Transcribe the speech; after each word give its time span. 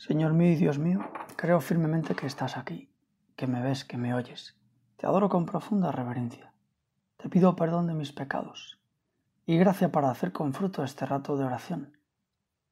Señor 0.00 0.32
mío 0.32 0.52
y 0.52 0.56
Dios 0.56 0.78
mío, 0.78 1.00
creo 1.36 1.60
firmemente 1.60 2.14
que 2.14 2.26
estás 2.26 2.56
aquí, 2.56 2.90
que 3.36 3.46
me 3.46 3.60
ves, 3.60 3.84
que 3.84 3.98
me 3.98 4.14
oyes. 4.14 4.56
Te 4.96 5.06
adoro 5.06 5.28
con 5.28 5.44
profunda 5.44 5.92
reverencia. 5.92 6.54
Te 7.18 7.28
pido 7.28 7.54
perdón 7.54 7.86
de 7.86 7.92
mis 7.92 8.10
pecados 8.10 8.80
y 9.44 9.58
gracia 9.58 9.92
para 9.92 10.10
hacer 10.10 10.32
con 10.32 10.54
fruto 10.54 10.84
este 10.84 11.04
rato 11.04 11.36
de 11.36 11.44
oración. 11.44 11.98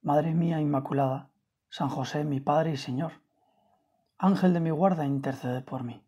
Madre 0.01 0.33
mía 0.33 0.59
Inmaculada, 0.59 1.29
San 1.69 1.91
José, 1.91 2.25
mi 2.25 2.41
Padre 2.41 2.72
y 2.72 2.76
Señor, 2.78 3.12
Ángel 4.17 4.54
de 4.54 4.60
mi 4.60 4.71
guarda, 4.71 5.04
intercede 5.04 5.60
por 5.60 5.85
mí. 5.85 6.03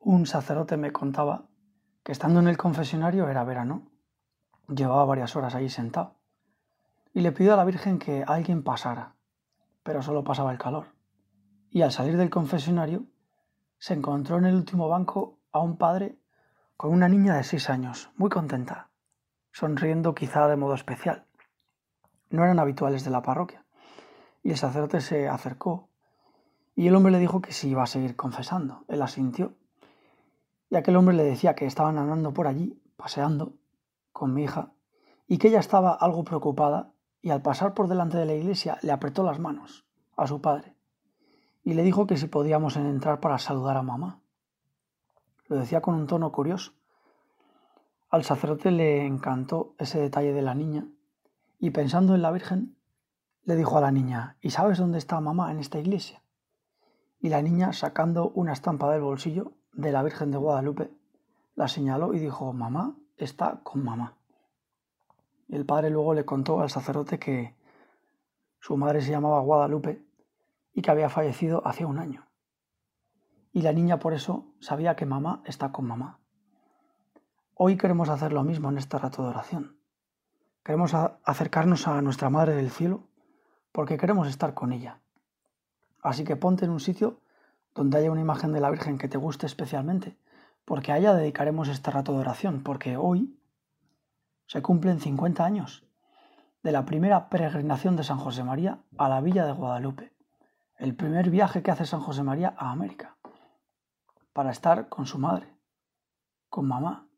Un 0.00 0.26
sacerdote 0.26 0.76
me 0.76 0.92
contaba 0.92 1.46
que 2.04 2.12
estando 2.12 2.40
en 2.40 2.48
el 2.48 2.58
confesionario 2.58 3.26
era 3.30 3.42
verano, 3.42 3.90
llevaba 4.68 5.06
varias 5.06 5.34
horas 5.34 5.54
allí 5.54 5.70
sentado, 5.70 6.16
y 7.14 7.22
le 7.22 7.32
pidió 7.32 7.54
a 7.54 7.56
la 7.56 7.64
Virgen 7.64 7.98
que 7.98 8.22
alguien 8.26 8.62
pasara 8.62 9.14
pero 9.88 10.02
solo 10.02 10.22
pasaba 10.22 10.52
el 10.52 10.58
calor. 10.58 10.88
Y 11.70 11.80
al 11.80 11.92
salir 11.92 12.18
del 12.18 12.28
confesionario, 12.28 13.06
se 13.78 13.94
encontró 13.94 14.36
en 14.36 14.44
el 14.44 14.54
último 14.54 14.86
banco 14.86 15.38
a 15.50 15.60
un 15.60 15.78
padre 15.78 16.18
con 16.76 16.92
una 16.92 17.08
niña 17.08 17.36
de 17.36 17.42
seis 17.42 17.70
años, 17.70 18.10
muy 18.14 18.28
contenta, 18.28 18.90
sonriendo 19.50 20.14
quizá 20.14 20.46
de 20.46 20.56
modo 20.56 20.74
especial. 20.74 21.24
No 22.28 22.44
eran 22.44 22.58
habituales 22.58 23.02
de 23.02 23.10
la 23.10 23.22
parroquia. 23.22 23.64
Y 24.42 24.50
el 24.50 24.58
sacerdote 24.58 25.00
se 25.00 25.26
acercó 25.26 25.88
y 26.76 26.86
el 26.86 26.94
hombre 26.94 27.10
le 27.10 27.18
dijo 27.18 27.40
que 27.40 27.54
si 27.54 27.70
iba 27.70 27.82
a 27.82 27.86
seguir 27.86 28.14
confesando. 28.14 28.84
Él 28.88 29.00
asintió. 29.00 29.54
Y 30.68 30.76
aquel 30.76 30.96
hombre 30.96 31.16
le 31.16 31.24
decía 31.24 31.54
que 31.54 31.64
estaban 31.64 31.96
andando 31.96 32.34
por 32.34 32.46
allí, 32.46 32.78
paseando, 32.98 33.54
con 34.12 34.34
mi 34.34 34.42
hija, 34.42 34.70
y 35.26 35.38
que 35.38 35.48
ella 35.48 35.60
estaba 35.60 35.94
algo 35.94 36.24
preocupada 36.24 36.92
y 37.22 37.30
al 37.30 37.40
pasar 37.40 37.72
por 37.72 37.88
delante 37.88 38.18
de 38.18 38.26
la 38.26 38.34
iglesia 38.34 38.76
le 38.82 38.92
apretó 38.92 39.22
las 39.22 39.38
manos 39.38 39.87
a 40.18 40.26
su 40.26 40.42
padre 40.42 40.78
y 41.68 41.74
le 41.74 41.82
dijo 41.82 42.06
que 42.06 42.16
si 42.16 42.28
podíamos 42.28 42.76
entrar 42.76 43.20
para 43.20 43.38
saludar 43.38 43.76
a 43.76 43.82
mamá. 43.82 44.22
Lo 45.48 45.56
decía 45.56 45.82
con 45.82 45.96
un 45.96 46.06
tono 46.06 46.32
curioso. 46.32 46.72
Al 48.08 48.24
sacerdote 48.24 48.70
le 48.70 49.04
encantó 49.04 49.74
ese 49.76 50.00
detalle 50.00 50.32
de 50.32 50.40
la 50.40 50.54
niña 50.54 50.86
y 51.58 51.68
pensando 51.68 52.14
en 52.14 52.22
la 52.22 52.30
Virgen, 52.30 52.78
le 53.44 53.54
dijo 53.54 53.76
a 53.76 53.82
la 53.82 53.90
niña, 53.90 54.38
¿y 54.40 54.48
sabes 54.48 54.78
dónde 54.78 54.96
está 54.96 55.20
mamá 55.20 55.50
en 55.50 55.58
esta 55.58 55.78
iglesia? 55.78 56.22
Y 57.20 57.28
la 57.28 57.42
niña, 57.42 57.74
sacando 57.74 58.30
una 58.30 58.54
estampa 58.54 58.90
del 58.90 59.02
bolsillo 59.02 59.52
de 59.74 59.92
la 59.92 60.02
Virgen 60.02 60.30
de 60.30 60.38
Guadalupe, 60.38 60.90
la 61.54 61.68
señaló 61.68 62.14
y 62.14 62.18
dijo, 62.18 62.50
mamá 62.54 62.96
está 63.18 63.60
con 63.62 63.84
mamá. 63.84 64.16
El 65.50 65.66
padre 65.66 65.90
luego 65.90 66.14
le 66.14 66.24
contó 66.24 66.62
al 66.62 66.70
sacerdote 66.70 67.18
que 67.18 67.54
su 68.58 68.74
madre 68.78 69.02
se 69.02 69.10
llamaba 69.10 69.40
Guadalupe 69.40 70.07
y 70.78 70.80
que 70.80 70.92
había 70.92 71.08
fallecido 71.08 71.66
hacía 71.66 71.88
un 71.88 71.98
año. 71.98 72.28
Y 73.50 73.62
la 73.62 73.72
niña 73.72 73.98
por 73.98 74.14
eso 74.14 74.54
sabía 74.60 74.94
que 74.94 75.06
mamá 75.06 75.42
está 75.44 75.72
con 75.72 75.88
mamá. 75.88 76.20
Hoy 77.54 77.76
queremos 77.76 78.08
hacer 78.08 78.32
lo 78.32 78.44
mismo 78.44 78.68
en 78.68 78.78
este 78.78 78.96
rato 78.96 79.24
de 79.24 79.30
oración. 79.30 79.80
Queremos 80.62 80.94
acercarnos 80.94 81.88
a 81.88 82.00
nuestra 82.00 82.30
Madre 82.30 82.54
del 82.54 82.70
Cielo 82.70 83.08
porque 83.72 83.96
queremos 83.96 84.28
estar 84.28 84.54
con 84.54 84.72
ella. 84.72 85.00
Así 86.00 86.22
que 86.22 86.36
ponte 86.36 86.64
en 86.64 86.70
un 86.70 86.78
sitio 86.78 87.22
donde 87.74 87.98
haya 87.98 88.12
una 88.12 88.20
imagen 88.20 88.52
de 88.52 88.60
la 88.60 88.70
Virgen 88.70 88.98
que 88.98 89.08
te 89.08 89.18
guste 89.18 89.46
especialmente, 89.46 90.16
porque 90.64 90.92
a 90.92 90.98
ella 90.98 91.12
dedicaremos 91.12 91.66
este 91.66 91.90
rato 91.90 92.12
de 92.12 92.20
oración, 92.20 92.62
porque 92.62 92.96
hoy 92.96 93.36
se 94.46 94.62
cumplen 94.62 95.00
50 95.00 95.44
años 95.44 95.84
de 96.62 96.70
la 96.70 96.84
primera 96.84 97.30
peregrinación 97.30 97.96
de 97.96 98.04
San 98.04 98.18
José 98.18 98.44
María 98.44 98.78
a 98.96 99.08
la 99.08 99.20
villa 99.20 99.44
de 99.44 99.52
Guadalupe, 99.52 100.12
el 100.78 100.94
primer 100.94 101.28
viaje 101.28 101.62
que 101.62 101.72
hace 101.72 101.86
San 101.86 102.00
José 102.00 102.22
María 102.22 102.54
a 102.56 102.70
América, 102.70 103.16
para 104.32 104.52
estar 104.52 104.88
con 104.88 105.06
su 105.06 105.18
madre, 105.18 105.52
con 106.48 106.68
mamá. 106.68 107.08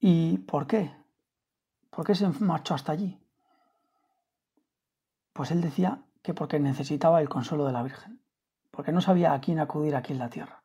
¿Y 0.00 0.38
por 0.38 0.66
qué? 0.66 0.92
¿Por 1.90 2.04
qué 2.04 2.16
se 2.16 2.28
marchó 2.40 2.74
hasta 2.74 2.90
allí? 2.90 3.20
Pues 5.32 5.52
él 5.52 5.60
decía 5.60 6.02
que 6.22 6.34
porque 6.34 6.58
necesitaba 6.58 7.20
el 7.20 7.28
consuelo 7.28 7.66
de 7.66 7.72
la 7.72 7.84
Virgen, 7.84 8.20
porque 8.72 8.90
no 8.92 9.00
sabía 9.00 9.32
a 9.32 9.40
quién 9.40 9.60
acudir 9.60 9.94
aquí 9.94 10.12
en 10.12 10.18
la 10.18 10.30
tierra, 10.30 10.64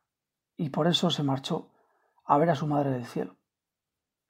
y 0.56 0.70
por 0.70 0.88
eso 0.88 1.10
se 1.10 1.22
marchó 1.22 1.70
a 2.24 2.36
ver 2.36 2.50
a 2.50 2.56
su 2.56 2.66
madre 2.66 2.90
del 2.90 3.06
cielo 3.06 3.36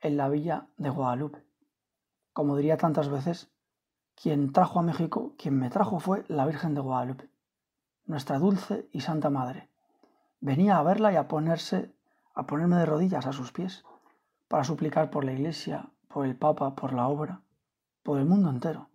en 0.00 0.18
la 0.18 0.28
villa 0.28 0.68
de 0.76 0.90
Guadalupe. 0.90 1.42
Como 2.34 2.56
diría 2.56 2.76
tantas 2.76 3.08
veces, 3.08 3.50
quien 4.14 4.52
trajo 4.52 4.78
a 4.78 4.82
México, 4.82 5.34
quien 5.38 5.58
me 5.58 5.70
trajo 5.70 6.00
fue 6.00 6.24
la 6.28 6.44
Virgen 6.44 6.74
de 6.74 6.82
Guadalupe, 6.82 7.30
nuestra 8.06 8.38
dulce 8.38 8.88
y 8.92 9.00
santa 9.00 9.30
madre. 9.30 9.68
Venía 10.40 10.78
a 10.78 10.82
verla 10.82 11.12
y 11.12 11.16
a 11.16 11.28
ponerse, 11.28 11.92
a 12.34 12.46
ponerme 12.46 12.76
de 12.76 12.86
rodillas 12.86 13.26
a 13.26 13.32
sus 13.32 13.52
pies, 13.52 13.84
para 14.48 14.64
suplicar 14.64 15.10
por 15.10 15.24
la 15.24 15.32
Iglesia, 15.32 15.90
por 16.08 16.24
el 16.24 16.36
Papa, 16.36 16.74
por 16.76 16.92
la 16.92 17.08
obra, 17.08 17.40
por 18.02 18.18
el 18.18 18.26
mundo 18.26 18.48
entero. 18.48 18.88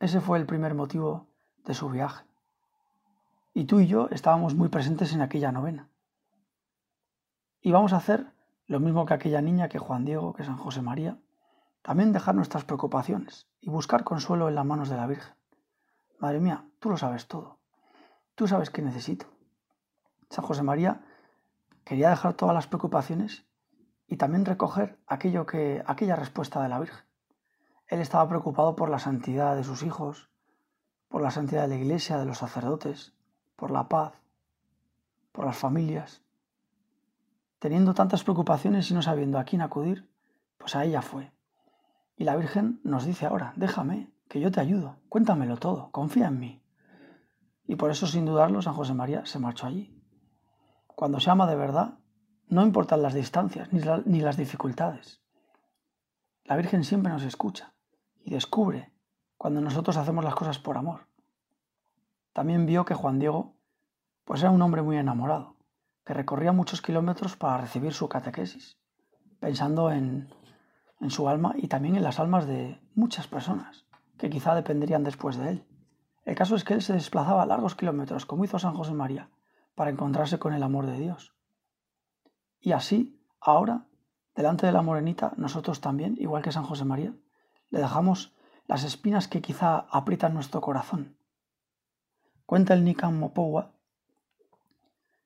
Ese 0.00 0.20
fue 0.20 0.38
el 0.38 0.46
primer 0.46 0.74
motivo 0.74 1.26
de 1.64 1.72
su 1.72 1.88
viaje. 1.88 2.26
Y 3.54 3.64
tú 3.64 3.80
y 3.80 3.86
yo 3.86 4.08
estábamos 4.10 4.54
muy 4.54 4.68
presentes 4.68 5.14
en 5.14 5.22
aquella 5.22 5.50
novena. 5.50 5.88
Y 7.62 7.72
vamos 7.72 7.94
a 7.94 7.96
hacer 7.96 8.26
lo 8.66 8.80
mismo 8.80 9.06
que 9.06 9.14
aquella 9.14 9.40
niña, 9.40 9.68
que 9.68 9.78
Juan 9.78 10.04
Diego, 10.04 10.34
que 10.34 10.44
San 10.44 10.58
José 10.58 10.82
María, 10.82 11.18
también 11.82 12.12
dejar 12.12 12.34
nuestras 12.34 12.64
preocupaciones 12.64 13.48
y 13.60 13.70
buscar 13.70 14.04
consuelo 14.04 14.48
en 14.48 14.54
las 14.56 14.66
manos 14.66 14.88
de 14.90 14.96
la 14.96 15.06
Virgen. 15.06 15.34
Madre 16.18 16.40
mía, 16.40 16.66
tú 16.80 16.90
lo 16.90 16.96
sabes 16.96 17.26
todo. 17.28 17.58
Tú 18.34 18.48
sabes 18.48 18.70
qué 18.70 18.82
necesito. 18.82 19.26
San 20.28 20.44
José 20.44 20.62
María 20.62 21.04
quería 21.84 22.10
dejar 22.10 22.34
todas 22.34 22.54
las 22.54 22.66
preocupaciones 22.66 23.44
y 24.08 24.16
también 24.16 24.44
recoger 24.44 24.98
aquello 25.06 25.46
que, 25.46 25.82
aquella 25.86 26.16
respuesta 26.16 26.62
de 26.62 26.68
la 26.68 26.80
Virgen. 26.80 27.04
Él 27.86 28.00
estaba 28.00 28.28
preocupado 28.28 28.74
por 28.74 28.90
la 28.90 28.98
santidad 28.98 29.54
de 29.54 29.62
sus 29.62 29.82
hijos, 29.82 30.30
por 31.08 31.22
la 31.22 31.30
santidad 31.30 31.62
de 31.62 31.68
la 31.68 31.76
iglesia, 31.76 32.18
de 32.18 32.24
los 32.24 32.38
sacerdotes, 32.38 33.14
por 33.54 33.70
la 33.70 33.88
paz, 33.88 34.14
por 35.30 35.44
las 35.44 35.56
familias. 35.56 36.22
Teniendo 37.60 37.94
tantas 37.94 38.24
preocupaciones 38.24 38.90
y 38.90 38.94
no 38.94 39.02
sabiendo 39.02 39.38
a 39.38 39.44
quién 39.44 39.62
acudir, 39.62 40.08
pues 40.58 40.74
a 40.74 40.84
ella 40.84 41.02
fue. 41.02 41.32
Y 42.16 42.24
la 42.24 42.36
Virgen 42.36 42.80
nos 42.82 43.04
dice 43.04 43.26
ahora, 43.26 43.52
déjame, 43.56 44.10
que 44.28 44.40
yo 44.40 44.50
te 44.50 44.60
ayudo, 44.60 44.96
cuéntamelo 45.08 45.56
todo, 45.56 45.90
confía 45.92 46.28
en 46.28 46.40
mí. 46.40 46.63
Y 47.66 47.76
por 47.76 47.90
eso, 47.90 48.06
sin 48.06 48.26
dudarlo, 48.26 48.60
San 48.62 48.74
José 48.74 48.94
María 48.94 49.24
se 49.24 49.38
marchó 49.38 49.66
allí. 49.66 50.00
Cuando 50.86 51.18
se 51.18 51.30
ama 51.30 51.46
de 51.46 51.56
verdad, 51.56 51.98
no 52.48 52.62
importan 52.62 53.02
las 53.02 53.14
distancias 53.14 53.68
ni, 53.72 54.20
las 54.20 54.36
dificultades. 54.36 55.22
La 56.44 56.56
Virgen 56.56 56.84
siempre 56.84 57.10
nos 57.10 57.22
escucha 57.22 57.74
y 58.22 58.30
descubre 58.30 58.92
cuando 59.36 59.60
nosotros 59.60 59.96
hacemos 59.96 60.24
las 60.24 60.34
cosas 60.34 60.58
por 60.58 60.76
amor. 60.76 61.08
También 62.32 62.66
vio 62.66 62.84
que 62.84 62.94
Juan 62.94 63.18
Diego 63.18 63.56
pues 64.24 64.42
era 64.42 64.50
un 64.50 64.62
hombre 64.62 64.82
muy 64.82 64.96
enamorado 64.96 65.56
que 66.04 66.14
recorría 66.14 66.52
muchos 66.52 66.82
kilómetros 66.82 67.36
para 67.36 67.58
recibir 67.58 67.94
su 67.94 68.08
catequesis, 68.08 68.78
pensando 69.40 69.90
en, 69.90 70.28
en 71.00 71.10
su 71.10 71.28
alma 71.28 71.54
y 71.56 71.68
también 71.68 71.96
en 71.96 72.02
las 72.02 72.20
almas 72.20 72.46
de 72.46 72.80
muchas 72.94 73.26
personas 73.26 73.86
que 74.18 74.28
quizá 74.30 74.54
dependerían 74.54 75.02
después 75.02 75.36
de 75.36 75.48
él. 75.48 75.66
El 76.24 76.34
caso 76.34 76.56
es 76.56 76.64
que 76.64 76.74
él 76.74 76.82
se 76.82 76.92
desplazaba 76.94 77.46
largos 77.46 77.74
kilómetros, 77.74 78.26
como 78.26 78.44
hizo 78.44 78.58
San 78.58 78.74
José 78.74 78.92
María, 78.92 79.28
para 79.74 79.90
encontrarse 79.90 80.38
con 80.38 80.54
el 80.54 80.62
amor 80.62 80.86
de 80.86 80.98
Dios. 80.98 81.34
Y 82.60 82.72
así, 82.72 83.20
ahora, 83.40 83.86
delante 84.34 84.66
de 84.66 84.72
la 84.72 84.82
morenita, 84.82 85.32
nosotros 85.36 85.80
también, 85.80 86.16
igual 86.18 86.42
que 86.42 86.52
San 86.52 86.64
José 86.64 86.84
María, 86.84 87.12
le 87.70 87.80
dejamos 87.80 88.34
las 88.66 88.84
espinas 88.84 89.28
que 89.28 89.42
quizá 89.42 89.86
aprietan 89.90 90.32
nuestro 90.32 90.60
corazón. 90.60 91.16
Cuenta 92.46 92.74
el 92.74 92.84
Nican 92.84 93.18
Mopowa 93.18 93.74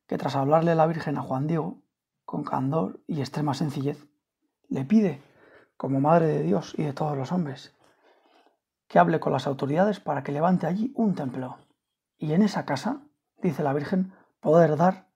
que 0.09 0.19
tras 0.19 0.35
hablarle 0.35 0.75
la 0.75 0.87
Virgen 0.87 1.19
a 1.19 1.23
Juan 1.23 1.47
Diego, 1.47 1.79
con 2.25 2.43
candor 2.43 3.01
y 3.07 3.21
extrema 3.21 3.55
sencillez, 3.55 4.07
le 4.69 4.85
pide, 4.85 5.23
como 5.77 6.01
Madre 6.01 6.27
de 6.27 6.43
Dios 6.43 6.75
y 6.79 6.83
de 6.83 6.95
todos 6.95 7.17
los 7.17 7.31
hombres, 7.31 7.75
que 8.89 8.99
hable 8.99 9.21
con 9.21 9.33
las 9.33 9.47
autoridades 9.47 10.01
para 10.01 10.23
que 10.23 10.33
levante 10.33 10.67
allí 10.67 10.93
un 10.97 11.15
templo. 11.15 11.59
Y 12.17 12.33
en 12.33 12.43
esa 12.43 12.65
casa, 12.65 13.03
dice 13.41 13.63
la 13.63 13.75
Virgen, 13.75 14.13
poder 14.41 14.77
dar 14.77 15.09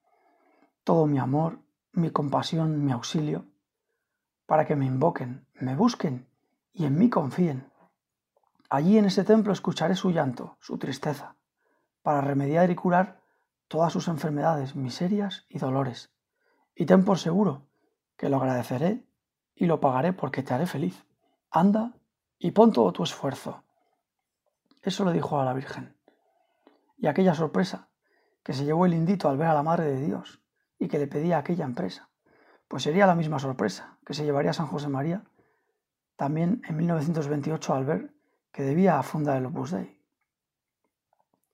todo 0.85 1.07
mi 1.07 1.19
amor, 1.19 1.59
mi 1.93 2.11
compasión, 2.11 2.85
mi 2.85 2.93
auxilio, 2.93 3.47
para 4.47 4.67
que 4.67 4.77
me 4.77 4.87
invoquen, 4.87 5.47
me 5.55 5.75
busquen 5.75 6.29
y 6.73 6.85
en 6.85 6.99
mí 6.99 7.09
confíen. 7.09 7.71
Allí 8.69 8.99
en 8.99 9.07
ese 9.07 9.25
templo 9.25 9.53
escucharé 9.53 9.95
su 9.95 10.11
llanto, 10.11 10.57
su 10.61 10.79
tristeza, 10.79 11.37
para 12.03 12.21
remediar 12.21 12.71
y 12.71 12.75
curar 12.75 13.21
todas 13.69 13.93
sus 13.93 14.09
enfermedades, 14.09 14.77
miserias 14.77 15.47
y 15.49 15.59
dolores. 15.59 16.13
Y 16.75 16.87
ten 16.87 17.05
por 17.05 17.19
seguro 17.19 17.67
que 18.17 18.29
lo 18.29 18.37
agradeceré 18.37 19.07
y 19.55 19.67
lo 19.67 19.81
pagaré 19.81 20.13
porque 20.13 20.43
te 20.43 20.55
haré 20.55 20.67
feliz. 20.67 21.07
Anda 21.51 21.95
y 22.43 22.50
pon 22.50 22.73
todo 22.73 22.93
tu 22.93 23.05
esfuerzo. 23.05 23.62
Eso 24.83 25.05
le 25.05 25.12
dijo 25.12 25.41
a 25.41 25.44
la 25.44 25.55
Virgen. 25.55 25.97
y 26.99 27.06
aquella 27.06 27.35
sorpresa 27.35 27.89
que 28.43 28.53
se 28.53 28.65
llevó 28.65 28.85
el 28.85 28.94
indito 28.94 29.29
al 29.29 29.37
ver 29.37 29.47
a 29.47 29.55
la 29.55 29.62
Madre 29.62 29.85
de 29.85 30.05
Dios 30.05 30.41
y 30.77 30.89
que 30.89 30.99
le 30.99 31.06
pedía 31.06 31.39
aquella 31.39 31.65
empresa, 31.65 32.11
pues 32.67 32.83
sería 32.83 33.06
la 33.06 33.15
misma 33.15 33.39
sorpresa 33.39 33.99
que 34.05 34.15
se 34.15 34.25
llevaría 34.25 34.53
San 34.53 34.67
José 34.67 34.89
María 34.89 35.23
también 36.17 36.62
en 36.67 36.77
1928 36.77 37.75
al 37.75 37.85
ver 37.85 38.15
que 38.50 38.65
debía 38.65 39.00
fundar 39.05 39.37
el 39.37 39.47
Opus 39.47 39.71
Dei. 39.71 40.00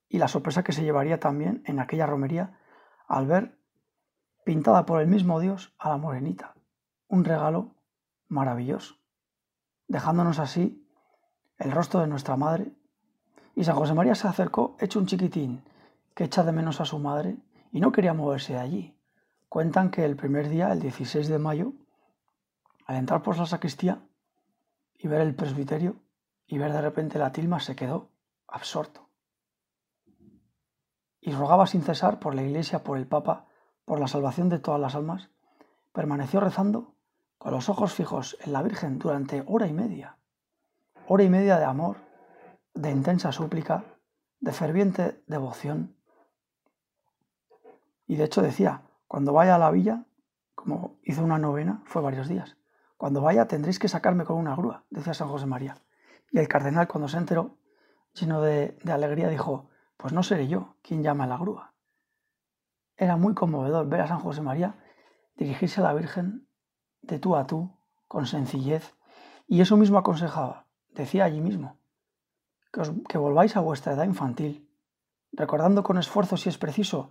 Y 0.09 0.19
la 0.19 0.29
sorpresa 0.29 0.63
que 0.63 0.73
se 0.73 0.85
llevaría 0.85 1.21
también 1.21 1.63
en 1.67 1.81
aquella 1.81 2.07
romería 2.07 2.59
al 3.07 3.27
ver 3.27 3.59
pintada 4.43 4.87
por 4.87 5.03
el 5.03 5.07
mismo 5.07 5.39
Dios 5.39 5.75
a 5.79 5.91
la 5.91 5.99
morenita, 5.99 6.55
un 7.09 7.27
regalo 7.27 7.75
maravilloso, 8.29 8.98
dejándonos 9.89 10.39
así 10.39 10.87
el 11.59 11.73
rostro 11.73 12.01
de 12.01 12.07
nuestra 12.07 12.37
madre. 12.37 12.73
Y 13.55 13.65
San 13.65 13.75
José 13.75 13.95
María 13.95 14.15
se 14.15 14.29
acercó 14.29 14.77
hecho 14.79 15.01
un 15.01 15.07
chiquitín 15.07 15.65
que 16.15 16.25
echa 16.25 16.45
de 16.45 16.53
menos 16.53 16.81
a 16.81 16.85
su 16.85 16.99
madre 16.99 17.37
y 17.73 17.81
no 17.81 17.91
quería 17.91 18.15
moverse 18.15 18.53
de 18.53 18.61
allí. 18.61 18.95
Cuentan 19.49 19.91
que 19.91 20.05
el 20.05 20.15
primer 20.15 20.49
día, 20.49 20.71
el 20.73 20.81
16 20.81 21.29
de 21.29 21.39
mayo, 21.39 21.73
al 22.87 22.97
entrar 22.97 23.23
por 23.23 23.37
la 23.37 23.47
sacristía 23.47 24.03
y 24.97 25.09
ver 25.09 25.23
el 25.23 25.35
presbiterio 25.35 25.97
y 26.47 26.59
ver 26.59 26.73
de 26.73 26.83
repente 26.83 27.19
la 27.19 27.33
tilma, 27.33 27.61
se 27.61 27.75
quedó 27.75 28.11
absorto. 28.47 29.09
Y 31.21 31.33
rogaba 31.33 31.67
sin 31.67 31.83
cesar 31.83 32.21
por 32.21 32.35
la 32.35 32.43
iglesia, 32.43 32.85
por 32.85 32.97
el 32.99 33.07
Papa, 33.07 33.47
por 33.85 34.01
la 34.01 34.09
salvación 34.09 34.49
de 34.49 34.59
todas 34.59 34.81
las 34.81 34.95
almas. 34.95 35.31
Permaneció 35.93 36.41
rezando 36.41 36.95
con 37.39 37.53
los 37.53 37.69
ojos 37.69 37.95
fijos 37.95 38.37
en 38.45 38.53
la 38.53 38.63
Virgen 38.63 38.99
durante 38.99 39.45
hora 39.47 39.67
y 39.67 39.73
media. 39.73 40.19
Hora 41.07 41.23
y 41.23 41.31
media 41.31 41.59
de 41.59 41.65
amor, 41.65 41.97
de 42.75 42.91
intensa 42.91 43.33
súplica, 43.33 43.85
de 44.41 44.53
ferviente 44.53 45.23
devoción. 45.27 45.97
Y 48.07 48.17
de 48.17 48.25
hecho 48.25 48.43
decía, 48.43 48.83
cuando 49.07 49.33
vaya 49.33 49.55
a 49.55 49.59
la 49.59 49.71
villa, 49.71 50.05
como 50.55 50.99
hizo 51.03 51.23
una 51.23 51.39
novena, 51.39 51.83
fue 51.87 52.03
varios 52.03 52.29
días, 52.29 52.57
cuando 52.97 53.21
vaya 53.21 53.47
tendréis 53.47 53.79
que 53.79 53.89
sacarme 53.89 54.25
con 54.25 54.37
una 54.37 54.57
grúa, 54.57 54.85
decía 54.91 55.15
San 55.15 55.29
José 55.29 55.47
María. 55.47 55.77
Y 56.33 56.39
el 56.39 56.49
cardenal 56.49 56.89
cuando 56.89 57.09
se 57.09 57.17
enteró, 57.17 57.59
lleno 58.13 58.43
de, 58.43 58.77
alegría, 58.91 59.29
dijo, 59.29 59.71
pues 59.97 60.13
no 60.13 60.23
seré 60.23 60.49
yo 60.49 60.77
quien 60.83 61.03
llama 61.03 61.25
a 61.25 61.29
la 61.29 61.39
grúa. 61.39 61.75
Era 62.97 63.17
muy 63.17 63.35
conmovedor 63.35 63.89
ver 63.89 64.01
a 64.01 64.09
San 64.09 64.19
José 64.19 64.43
María 64.43 64.75
dirigirse 65.37 65.81
a 65.81 65.85
la 65.85 65.95
Virgen 65.95 66.48
de 67.03 67.19
tú 67.19 67.37
a 67.37 67.47
tú, 67.47 67.71
con 68.07 68.27
sencillez, 68.27 68.95
y 69.47 69.61
eso 69.61 69.77
mismo 69.77 69.99
aconsejaba, 69.99 70.67
decía 70.91 71.25
allí 71.25 71.41
mismo, 71.41 71.77
que, 73.09 73.19
volváis 73.19 73.57
a 73.57 73.61
vuestra 73.61 73.95
edad 73.95 74.05
infantil, 74.05 74.69
recordando 75.33 75.83
con 75.83 75.99
esfuerzo, 75.99 76.37
si 76.37 76.49
es 76.49 76.59
preciso, 76.59 77.11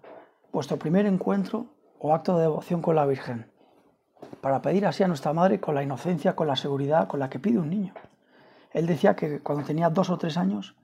vuestro 0.52 0.78
primer 0.78 1.06
encuentro 1.06 1.68
o 2.00 2.14
acto 2.14 2.36
de 2.36 2.44
devoción 2.44 2.82
con 2.82 2.96
la 2.96 3.06
Virgen, 3.06 3.52
para 4.42 4.62
pedir 4.62 4.86
así 4.86 5.04
a 5.04 5.08
nuestra 5.08 5.34
Madre 5.34 5.60
con 5.60 5.76
la 5.76 5.84
inocencia, 5.84 6.36
con 6.36 6.48
la 6.48 6.56
seguridad 6.56 7.08
con 7.08 7.20
la 7.20 7.30
que 7.30 7.40
pide 7.40 7.60
un 7.60 7.70
niño. 7.70 7.94
Él 8.72 8.86
decía 8.86 9.16
que 9.16 9.40
cuando 9.40 9.66
tenía 9.66 9.90
dos 9.90 10.10
o 10.10 10.18
tres 10.18 10.38
años 10.38 10.76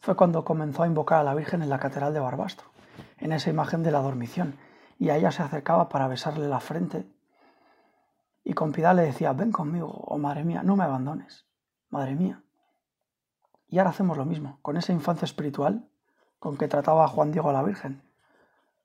fue 0.00 0.16
cuando 0.16 0.44
comenzó 0.44 0.82
a 0.82 0.86
invocar 0.86 1.20
a 1.20 1.24
la 1.24 1.34
Virgen 1.34 1.62
en 1.62 1.70
la 1.70 1.78
Catedral 1.78 2.14
de 2.14 2.20
Barbastro, 2.20 2.68
en 3.18 3.32
esa 3.32 3.50
imagen 3.50 3.82
de 3.82 3.90
la 3.90 4.00
dormición, 4.00 4.56
y 4.98 5.10
a 5.10 5.16
ella 5.16 5.32
se 5.32 5.42
acercaba 5.42 5.88
para 5.88 6.08
besarle 6.08 6.48
la 6.48 6.60
frente 6.60 7.06
y 8.44 8.52
con 8.54 8.72
piedad 8.72 8.94
le 8.94 9.02
decía, 9.02 9.32
ven 9.32 9.52
conmigo, 9.52 9.88
oh 9.88 10.18
madre 10.18 10.44
mía, 10.44 10.62
no 10.62 10.76
me 10.76 10.84
abandones, 10.84 11.46
madre 11.88 12.14
mía. 12.14 12.42
Y 13.68 13.78
ahora 13.78 13.90
hacemos 13.90 14.16
lo 14.16 14.24
mismo, 14.24 14.58
con 14.62 14.76
esa 14.76 14.92
infancia 14.92 15.24
espiritual 15.24 15.88
con 16.40 16.56
que 16.56 16.68
trataba 16.68 17.06
Juan 17.06 17.30
Diego 17.30 17.50
a 17.50 17.52
la 17.52 17.62
Virgen, 17.62 18.02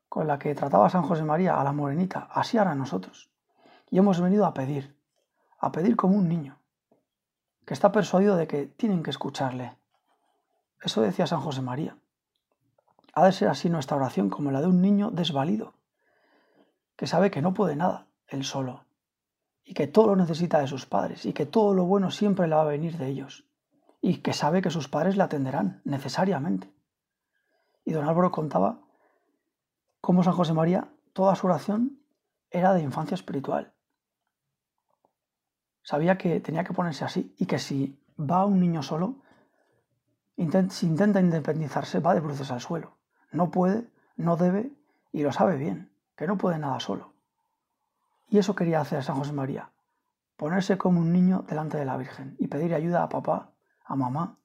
con 0.10 0.28
la 0.28 0.38
que 0.38 0.54
trataba 0.54 0.90
San 0.90 1.04
José 1.04 1.24
María 1.24 1.60
a 1.60 1.64
la 1.64 1.72
morenita, 1.72 2.28
así 2.32 2.58
ahora 2.58 2.76
nosotros. 2.76 3.32
Y 3.90 3.98
hemos 3.98 4.20
venido 4.22 4.46
a 4.46 4.54
pedir, 4.54 4.96
a 5.58 5.72
pedir 5.72 5.96
como 5.96 6.16
un 6.16 6.28
niño, 6.28 6.60
que 7.66 7.74
está 7.74 7.92
persuadido 7.92 8.36
de 8.36 8.46
que 8.46 8.68
tienen 8.68 9.04
que 9.04 9.10
escucharle. 9.10 9.78
Eso 10.82 11.02
decía 11.02 11.28
San 11.28 11.40
José 11.40 11.62
María. 11.62 11.98
Ha 13.14 13.26
de 13.26 13.32
ser 13.32 13.48
así 13.48 13.70
nuestra 13.70 13.96
oración 13.96 14.30
como 14.30 14.52
la 14.52 14.60
de 14.62 14.68
un 14.68 14.82
niño 14.82 15.10
desvalido, 15.12 15.74
que 16.98 17.08
sabe 17.08 17.32
que 17.32 17.42
no 17.42 17.54
puede 17.54 17.78
nada, 17.78 18.08
él 18.28 18.44
solo, 18.44 18.85
y 19.66 19.74
que 19.74 19.88
todo 19.88 20.08
lo 20.08 20.16
necesita 20.16 20.60
de 20.60 20.68
sus 20.68 20.86
padres 20.86 21.26
y 21.26 21.34
que 21.34 21.48
todo 21.48 21.74
lo 21.74 21.86
bueno 21.86 22.12
siempre 22.12 22.48
le 22.48 22.56
va 22.56 22.62
a 22.62 22.66
venir 22.66 22.98
de 22.98 23.08
ellos 23.08 23.46
y 24.00 24.18
que 24.18 24.34
sabe 24.34 24.62
que 24.62 24.70
sus 24.70 24.88
padres 24.88 25.18
le 25.18 25.24
atenderán 25.24 25.82
necesariamente. 25.84 26.72
Y 27.84 27.92
don 27.92 28.08
Álvaro 28.08 28.32
contaba 28.32 28.80
cómo 30.00 30.24
San 30.24 30.34
José 30.34 30.54
María, 30.54 30.94
toda 31.14 31.36
su 31.36 31.48
oración 31.48 32.00
era 32.52 32.76
de 32.76 32.84
infancia 32.84 33.16
espiritual. 33.16 33.74
Sabía 35.82 36.20
que 36.20 36.40
tenía 36.40 36.64
que 36.64 36.74
ponerse 36.74 37.04
así 37.04 37.34
y 37.40 37.48
que 37.48 37.58
si 37.58 38.00
va 38.20 38.46
un 38.46 38.60
niño 38.60 38.84
solo, 38.84 39.24
si 40.70 40.86
intenta 40.86 41.20
independizarse, 41.20 42.00
va 42.00 42.14
de 42.14 42.20
bruces 42.20 42.52
al 42.52 42.62
suelo. 42.62 42.98
No 43.32 43.50
puede, 43.50 43.90
no 44.16 44.38
debe 44.38 44.72
y 45.12 45.24
lo 45.24 45.32
sabe 45.32 45.58
bien, 45.58 45.92
que 46.16 46.28
no 46.28 46.38
puede 46.38 46.60
nada 46.60 46.80
solo. 46.80 47.15
Y 48.28 48.38
eso 48.38 48.56
quería 48.56 48.82
hacer 48.82 49.04
San 49.04 49.16
José 49.16 49.34
María, 49.34 49.72
ponerse 50.36 50.78
como 50.78 51.00
un 51.00 51.12
niño 51.12 51.46
delante 51.48 51.78
de 51.78 51.86
la 51.86 51.98
Virgen 51.98 52.36
y 52.40 52.48
pedir 52.48 52.74
ayuda 52.74 53.04
a 53.04 53.10
papá, 53.10 53.54
a 53.84 53.96
mamá. 53.96 54.40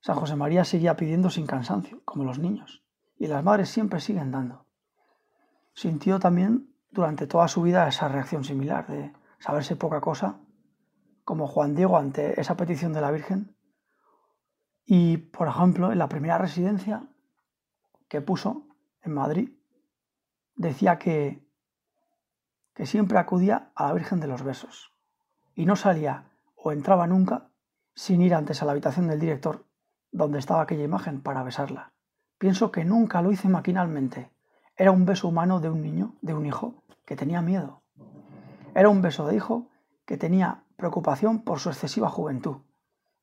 San 0.00 0.16
José 0.16 0.36
María 0.36 0.64
seguía 0.64 0.96
pidiendo 0.96 1.30
sin 1.30 1.46
cansancio, 1.46 2.02
como 2.04 2.24
los 2.24 2.38
niños, 2.38 2.84
y 3.18 3.26
las 3.26 3.42
madres 3.42 3.70
siempre 3.70 4.00
siguen 4.00 4.30
dando. 4.30 4.66
Sintió 5.72 6.18
también 6.18 6.74
durante 6.90 7.26
toda 7.26 7.48
su 7.48 7.62
vida 7.62 7.88
esa 7.88 8.08
reacción 8.08 8.44
similar 8.44 8.86
de 8.86 9.12
saberse 9.38 9.76
poca 9.76 10.00
cosa, 10.00 10.38
como 11.24 11.48
Juan 11.48 11.74
Diego 11.74 11.98
ante 11.98 12.40
esa 12.40 12.56
petición 12.56 12.92
de 12.92 13.00
la 13.00 13.10
Virgen. 13.10 13.56
Y, 14.84 15.16
por 15.16 15.48
ejemplo, 15.48 15.90
en 15.90 15.98
la 15.98 16.08
primera 16.08 16.38
residencia 16.38 17.08
que 18.08 18.20
puso 18.20 18.68
en 19.02 19.12
Madrid, 19.12 19.50
decía 20.54 20.98
que 20.98 21.45
que 22.76 22.84
siempre 22.84 23.18
acudía 23.18 23.70
a 23.74 23.86
la 23.86 23.94
Virgen 23.94 24.20
de 24.20 24.26
los 24.26 24.42
Besos 24.42 24.92
y 25.54 25.64
no 25.64 25.76
salía 25.76 26.24
o 26.54 26.72
entraba 26.72 27.06
nunca 27.06 27.48
sin 27.94 28.20
ir 28.20 28.34
antes 28.34 28.60
a 28.60 28.66
la 28.66 28.72
habitación 28.72 29.08
del 29.08 29.18
director 29.18 29.64
donde 30.12 30.38
estaba 30.38 30.60
aquella 30.60 30.84
imagen 30.84 31.22
para 31.22 31.42
besarla. 31.42 31.92
Pienso 32.36 32.70
que 32.70 32.84
nunca 32.84 33.22
lo 33.22 33.32
hice 33.32 33.48
maquinalmente. 33.48 34.30
Era 34.76 34.90
un 34.90 35.06
beso 35.06 35.26
humano 35.26 35.58
de 35.58 35.70
un 35.70 35.80
niño, 35.80 36.16
de 36.20 36.34
un 36.34 36.44
hijo, 36.44 36.82
que 37.06 37.16
tenía 37.16 37.40
miedo. 37.40 37.80
Era 38.74 38.90
un 38.90 39.00
beso 39.00 39.26
de 39.26 39.36
hijo 39.36 39.68
que 40.04 40.18
tenía 40.18 40.64
preocupación 40.76 41.42
por 41.42 41.60
su 41.60 41.70
excesiva 41.70 42.10
juventud 42.10 42.58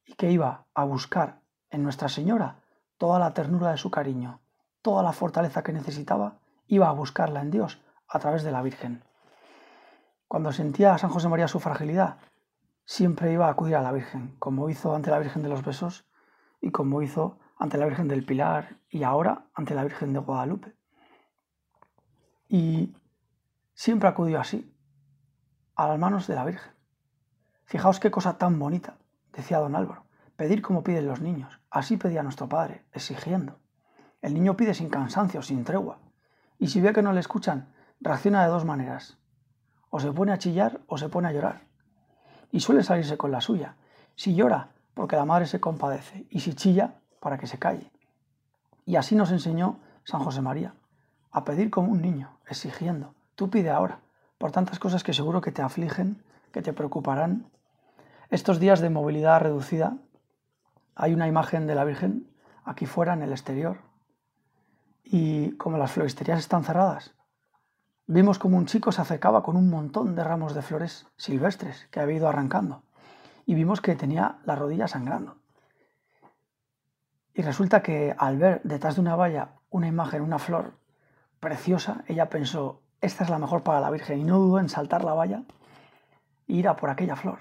y 0.04 0.14
que 0.16 0.32
iba 0.32 0.66
a 0.74 0.84
buscar 0.84 1.42
en 1.70 1.84
Nuestra 1.84 2.10
Señora 2.10 2.56
toda 2.98 3.20
la 3.20 3.36
ternura 3.36 3.70
de 3.70 3.78
su 3.78 3.92
cariño, 3.92 4.40
toda 4.82 5.04
la 5.04 5.14
fortaleza 5.14 5.62
que 5.62 5.74
necesitaba, 5.74 6.40
iba 6.66 6.90
a 6.90 6.94
buscarla 6.94 7.42
en 7.42 7.52
Dios 7.52 7.80
a 8.08 8.18
través 8.18 8.42
de 8.42 8.52
la 8.52 8.64
Virgen. 8.64 9.04
Cuando 10.34 10.52
sentía 10.52 10.96
a 10.96 10.98
San 10.98 11.12
José 11.12 11.30
María 11.30 11.48
su 11.48 11.60
fragilidad, 11.60 12.18
siempre 12.86 13.32
iba 13.32 13.46
a 13.46 13.52
acudir 13.52 13.76
a 13.76 13.84
la 13.84 13.92
Virgen, 13.92 14.36
como 14.40 14.68
hizo 14.68 14.96
ante 14.96 15.12
la 15.12 15.20
Virgen 15.20 15.44
de 15.44 15.50
los 15.50 15.64
Besos 15.64 16.08
y 16.60 16.72
como 16.72 17.04
hizo 17.04 17.38
ante 17.60 17.78
la 17.78 17.86
Virgen 17.86 18.08
del 18.08 18.26
Pilar 18.26 18.80
y 18.90 19.04
ahora 19.04 19.46
ante 19.54 19.76
la 19.76 19.84
Virgen 19.84 20.12
de 20.12 20.18
Guadalupe. 20.18 20.76
Y 22.48 22.98
siempre 23.76 24.10
acudió 24.10 24.40
así, 24.40 24.76
a 25.76 25.88
las 25.88 26.00
manos 26.00 26.26
de 26.26 26.34
la 26.34 26.46
Virgen. 26.46 26.74
Fijaos 27.66 28.00
qué 28.00 28.10
cosa 28.10 28.40
tan 28.40 28.58
bonita, 28.58 28.98
decía 29.34 29.60
don 29.60 29.76
Álvaro, 29.76 30.08
pedir 30.36 30.64
como 30.64 30.84
piden 30.84 31.06
los 31.06 31.22
niños. 31.22 31.62
Así 31.70 31.98
pedía 31.98 32.24
nuestro 32.24 32.50
Padre, 32.50 32.88
exigiendo. 32.92 33.60
El 34.20 34.34
niño 34.34 34.58
pide 34.58 34.74
sin 34.74 34.90
cansancio, 34.90 35.44
sin 35.44 35.64
tregua. 35.64 36.00
Y 36.58 36.70
si 36.70 36.82
ve 36.82 36.92
que 36.92 37.04
no 37.04 37.14
le 37.14 37.20
escuchan, 37.20 37.72
reacciona 38.02 38.42
de 38.42 38.50
dos 38.50 38.66
maneras, 38.66 39.20
o 39.96 40.00
se 40.00 40.12
pone 40.12 40.32
a 40.32 40.40
chillar 40.40 40.82
o 40.88 40.98
se 40.98 41.08
pone 41.08 41.28
a 41.28 41.32
llorar. 41.32 41.62
Y 42.52 42.62
suele 42.62 42.82
salirse 42.82 43.16
con 43.16 43.30
la 43.30 43.42
suya. 43.42 43.76
Si 44.16 44.34
llora, 44.34 44.70
porque 44.96 45.16
la 45.16 45.24
madre 45.24 45.46
se 45.46 45.60
compadece, 45.60 46.26
y 46.32 46.40
si 46.40 46.56
chilla, 46.56 46.96
para 47.20 47.38
que 47.38 47.46
se 47.46 47.60
calle. 47.60 47.92
Y 48.88 48.96
así 48.96 49.16
nos 49.16 49.30
enseñó 49.30 49.78
San 50.04 50.22
José 50.22 50.42
María, 50.42 50.74
a 51.32 51.44
pedir 51.44 51.70
como 51.70 51.92
un 51.92 52.02
niño, 52.02 52.40
exigiendo, 52.50 53.14
tú 53.36 53.52
pide 53.52 53.70
ahora, 53.70 54.00
por 54.40 54.52
tantas 54.52 54.80
cosas 54.80 55.04
que 55.04 55.14
seguro 55.14 55.42
que 55.42 55.52
te 55.52 55.62
afligen, 55.62 56.24
que 56.52 56.64
te 56.64 56.74
preocuparán. 56.74 57.52
Estos 58.32 58.60
días 58.60 58.80
de 58.80 58.90
movilidad 58.90 59.42
reducida, 59.42 59.98
hay 60.96 61.14
una 61.14 61.28
imagen 61.28 61.68
de 61.68 61.76
la 61.76 61.86
Virgen 61.86 62.28
aquí 62.66 62.88
fuera 62.88 63.14
en 63.14 63.22
el 63.22 63.32
exterior, 63.32 63.78
y 65.04 65.52
como 65.58 65.78
las 65.78 65.92
floristerías 65.92 66.40
están 66.40 66.64
cerradas, 66.64 67.14
Vimos 68.06 68.38
como 68.38 68.58
un 68.58 68.66
chico 68.66 68.92
se 68.92 69.02
acercaba 69.02 69.44
con 69.44 69.56
un 69.56 69.70
montón 69.70 70.14
de 70.14 70.26
ramos 70.26 70.54
de 70.54 70.62
flores 70.62 71.08
silvestres 71.16 71.88
que 71.90 72.02
había 72.02 72.18
ido 72.18 72.28
arrancando 72.28 72.84
y 73.46 73.56
vimos 73.56 73.80
que 73.80 73.96
tenía 73.96 74.40
la 74.44 74.56
rodilla 74.56 74.90
sangrando. 74.90 75.38
Y 77.34 77.42
resulta 77.44 77.82
que 77.82 78.14
al 78.18 78.38
ver 78.38 78.62
detrás 78.66 78.96
de 78.96 79.02
una 79.02 79.16
valla 79.16 79.54
una 79.70 79.88
imagen, 79.88 80.22
una 80.22 80.38
flor 80.38 80.74
preciosa, 81.40 82.04
ella 82.08 82.30
pensó, 82.30 82.82
esta 83.00 83.24
es 83.24 83.30
la 83.30 83.40
mejor 83.40 83.64
para 83.64 83.80
la 83.80 83.90
Virgen, 83.90 84.20
y 84.20 84.26
no 84.26 84.38
dudó 84.38 84.60
en 84.60 84.68
saltar 84.68 85.06
la 85.06 85.14
valla 85.14 85.44
e 86.48 86.54
ir 86.54 86.68
a 86.68 86.76
por 86.76 86.90
aquella 86.90 87.16
flor. 87.16 87.40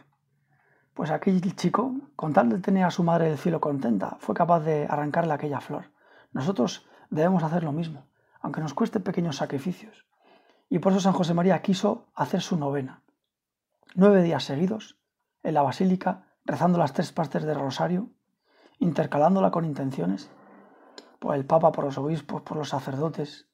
Pues 0.95 1.11
aquel 1.11 1.41
chico, 1.57 1.93
con 2.15 2.33
tal 2.33 2.49
de 2.51 2.59
tener 2.59 2.85
a 2.85 2.93
su 2.93 3.03
madre 3.03 3.29
del 3.29 3.39
cielo 3.39 3.61
contenta, 3.61 4.17
fue 4.21 4.37
capaz 4.37 4.61
de 4.61 4.87
arrancarle 4.89 5.33
aquella 5.35 5.61
flor. 5.61 5.91
Nosotros 6.31 6.87
debemos 7.11 7.43
hacer 7.43 7.65
lo 7.65 7.73
mismo, 7.73 8.07
aunque 8.41 8.61
nos 8.61 8.75
cueste 8.75 9.01
pequeños 9.01 9.37
sacrificios. 9.37 10.07
Y 10.73 10.79
por 10.79 10.93
eso 10.93 11.03
San 11.03 11.13
José 11.13 11.35
María 11.35 11.61
quiso 11.61 12.07
hacer 12.15 12.41
su 12.41 12.57
novena. 12.57 13.03
Nueve 13.95 14.23
días 14.23 14.45
seguidos, 14.45 14.97
en 15.43 15.53
la 15.53 15.61
basílica, 15.61 16.29
rezando 16.47 16.79
las 16.79 16.95
tres 16.95 17.13
partes 17.13 17.43
del 17.43 17.61
rosario, 17.61 18.09
intercalándola 18.79 19.51
con 19.51 19.67
intenciones, 19.67 20.31
por 21.19 21.35
el 21.35 21.45
Papa, 21.45 21.73
por 21.73 21.85
los 21.85 21.99
obispos, 21.99 22.41
por 22.41 22.57
los 22.57 22.71
sacerdotes, 22.71 23.51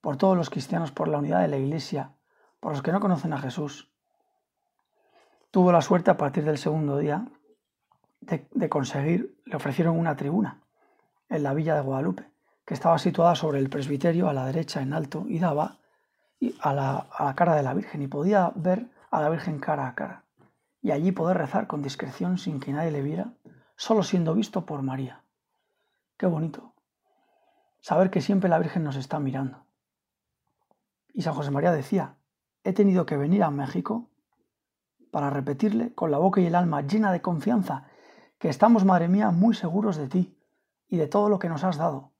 por 0.00 0.16
todos 0.16 0.38
los 0.38 0.48
cristianos, 0.48 0.90
por 0.90 1.08
la 1.08 1.18
unidad 1.18 1.42
de 1.42 1.48
la 1.48 1.58
Iglesia, 1.58 2.14
por 2.60 2.72
los 2.72 2.80
que 2.80 2.92
no 2.92 3.00
conocen 3.00 3.34
a 3.34 3.38
Jesús. 3.40 3.92
Tuvo 5.50 5.70
la 5.70 5.82
suerte 5.82 6.12
a 6.12 6.16
partir 6.16 6.46
del 6.46 6.56
segundo 6.56 6.96
día 6.96 7.26
de, 8.22 8.68
conseguir, 8.70 9.38
le 9.44 9.56
ofrecieron 9.56 9.98
una 9.98 10.16
tribuna 10.16 10.62
en 11.28 11.42
la 11.42 11.52
villa 11.52 11.74
de 11.74 11.82
Guadalupe, 11.82 12.30
que 12.64 12.72
estaba 12.72 12.96
situada 12.96 13.34
sobre 13.34 13.58
el 13.58 13.68
presbiterio 13.68 14.30
a 14.30 14.32
la 14.32 14.46
derecha 14.46 14.80
en 14.80 14.94
alto 14.94 15.26
y 15.28 15.38
daba 15.40 15.83
a 16.60 16.72
la, 16.72 17.06
a 17.10 17.24
la 17.24 17.34
cara 17.34 17.54
de 17.54 17.62
la 17.62 17.74
Virgen 17.74 18.02
y 18.02 18.06
podía 18.06 18.52
ver 18.54 18.90
a 19.10 19.20
la 19.20 19.28
Virgen 19.28 19.58
cara 19.58 19.88
a 19.88 19.94
cara 19.94 20.24
y 20.84 20.90
allí 20.90 21.12
poder 21.12 21.38
rezar 21.38 21.66
con 21.66 21.80
discreción 21.80 22.36
sin 22.36 22.60
que 22.60 22.70
nadie 22.70 22.90
le 22.90 23.00
viera, 23.00 23.32
solo 23.74 24.02
siendo 24.02 24.34
visto 24.34 24.66
por 24.66 24.82
María. 24.82 25.24
Qué 26.18 26.26
bonito. 26.26 26.74
Saber 27.80 28.10
que 28.10 28.20
siempre 28.20 28.50
la 28.50 28.58
Virgen 28.58 28.84
nos 28.84 28.96
está 28.96 29.18
mirando. 29.18 29.64
Y 31.14 31.22
San 31.22 31.32
José 31.32 31.50
María 31.50 31.72
decía, 31.72 32.16
he 32.64 32.74
tenido 32.74 33.06
que 33.06 33.16
venir 33.16 33.42
a 33.44 33.50
México 33.50 34.10
para 35.10 35.30
repetirle 35.30 35.94
con 35.94 36.10
la 36.10 36.18
boca 36.18 36.42
y 36.42 36.46
el 36.46 36.54
alma 36.54 36.82
llena 36.82 37.12
de 37.12 37.22
confianza 37.22 37.86
que 38.38 38.50
estamos, 38.50 38.84
Madre 38.84 39.08
mía, 39.08 39.30
muy 39.30 39.54
seguros 39.54 39.96
de 39.96 40.08
ti 40.08 40.36
y 40.86 40.98
de 40.98 41.06
todo 41.06 41.30
lo 41.30 41.38
que 41.38 41.48
nos 41.48 41.64
has 41.64 41.78
dado. 41.78 42.12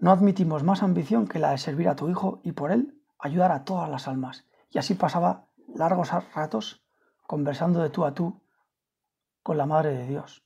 No 0.00 0.10
admitimos 0.10 0.62
más 0.64 0.82
ambición 0.82 1.26
que 1.26 1.38
la 1.38 1.52
de 1.52 1.58
servir 1.58 1.88
a 1.88 1.96
tu 1.96 2.10
Hijo 2.10 2.40
y 2.42 2.52
por 2.52 2.72
él 2.72 2.95
ayudar 3.18 3.52
a 3.52 3.64
todas 3.64 3.88
las 3.90 4.08
almas. 4.08 4.46
Y 4.70 4.78
así 4.78 4.94
pasaba 4.94 5.46
largos 5.74 6.10
ratos 6.34 6.84
conversando 7.26 7.82
de 7.82 7.90
tú 7.90 8.04
a 8.04 8.14
tú 8.14 8.42
con 9.42 9.56
la 9.56 9.66
Madre 9.66 9.96
de 9.96 10.06
Dios, 10.06 10.44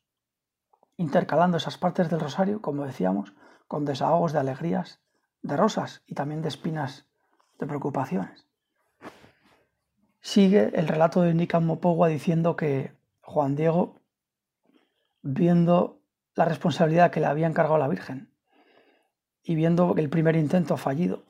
intercalando 0.97 1.57
esas 1.57 1.79
partes 1.79 2.11
del 2.11 2.21
rosario, 2.21 2.61
como 2.61 2.85
decíamos, 2.85 3.35
con 3.67 3.85
desahogos 3.85 4.33
de 4.33 4.41
alegrías, 4.41 5.01
de 5.43 5.57
rosas 5.57 6.03
y 6.07 6.15
también 6.15 6.43
de 6.43 6.49
espinas 6.49 7.09
de 7.59 7.67
preocupaciones. 7.67 8.47
Sigue 10.21 10.71
el 10.75 10.87
relato 10.87 11.23
de 11.23 11.33
Nica 11.35 11.61
Mopogua 11.61 12.09
diciendo 12.09 12.57
que 12.57 12.95
Juan 13.23 13.57
Diego, 13.57 13.97
viendo 15.23 16.03
la 16.35 16.45
responsabilidad 16.45 17.11
que 17.11 17.21
le 17.21 17.27
había 17.27 17.47
encargado 17.47 17.79
la 17.79 17.89
Virgen 17.89 18.35
y 19.43 19.55
viendo 19.55 19.95
el 19.97 20.11
primer 20.11 20.37
intento 20.37 20.77
fallido 20.77 21.25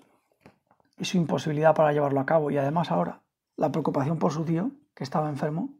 y 1.00 1.06
su 1.06 1.16
imposibilidad 1.16 1.74
para 1.74 1.92
llevarlo 1.92 2.20
a 2.20 2.26
cabo 2.26 2.50
y 2.50 2.58
además 2.58 2.90
ahora 2.90 3.22
la 3.56 3.72
preocupación 3.72 4.18
por 4.18 4.32
su 4.32 4.44
tío, 4.44 4.70
que 4.94 5.02
estaba 5.02 5.30
enfermo, 5.30 5.74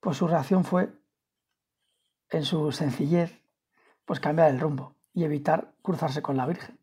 pues 0.00 0.16
su 0.16 0.26
reacción 0.26 0.64
fue, 0.64 0.92
en 2.28 2.44
su 2.44 2.72
sencillez, 2.72 3.40
pues 4.04 4.18
cambiar 4.18 4.50
el 4.50 4.58
rumbo 4.58 4.96
y 5.14 5.22
evitar 5.24 5.74
cruzarse 5.82 6.22
con 6.22 6.36
la 6.36 6.46
Virgen. 6.46 6.78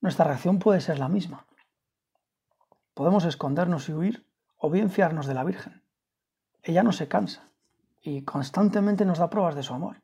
Nuestra 0.00 0.24
reacción 0.24 0.60
puede 0.60 0.80
ser 0.80 0.98
la 0.98 1.08
misma. 1.08 1.46
Podemos 2.94 3.24
escondernos 3.24 3.88
y 3.88 3.92
huir 3.92 4.26
o 4.56 4.70
bien 4.70 4.88
fiarnos 4.88 5.26
de 5.26 5.34
la 5.34 5.44
Virgen. 5.44 5.82
Ella 6.62 6.84
no 6.84 6.92
se 6.92 7.08
cansa 7.08 7.50
y 8.00 8.22
constantemente 8.22 9.04
nos 9.04 9.18
da 9.18 9.30
pruebas 9.30 9.56
de 9.56 9.62
su 9.62 9.74
amor. 9.74 10.02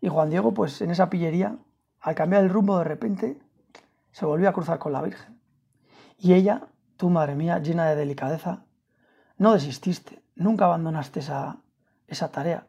Y 0.00 0.08
Juan 0.08 0.30
Diego, 0.30 0.54
pues 0.54 0.80
en 0.82 0.90
esa 0.90 1.10
pillería, 1.10 1.58
al 2.00 2.14
cambiar 2.14 2.44
el 2.44 2.50
rumbo 2.50 2.78
de 2.78 2.84
repente, 2.84 3.43
se 4.14 4.26
volvió 4.26 4.48
a 4.48 4.52
cruzar 4.52 4.78
con 4.78 4.92
la 4.92 5.02
Virgen. 5.02 5.40
Y 6.16 6.34
ella, 6.34 6.68
tú 6.96 7.10
madre 7.10 7.34
mía, 7.34 7.58
llena 7.58 7.86
de 7.86 7.96
delicadeza, 7.96 8.64
no 9.38 9.52
desististe, 9.52 10.22
nunca 10.36 10.66
abandonaste 10.66 11.18
esa, 11.18 11.58
esa 12.06 12.30
tarea. 12.30 12.68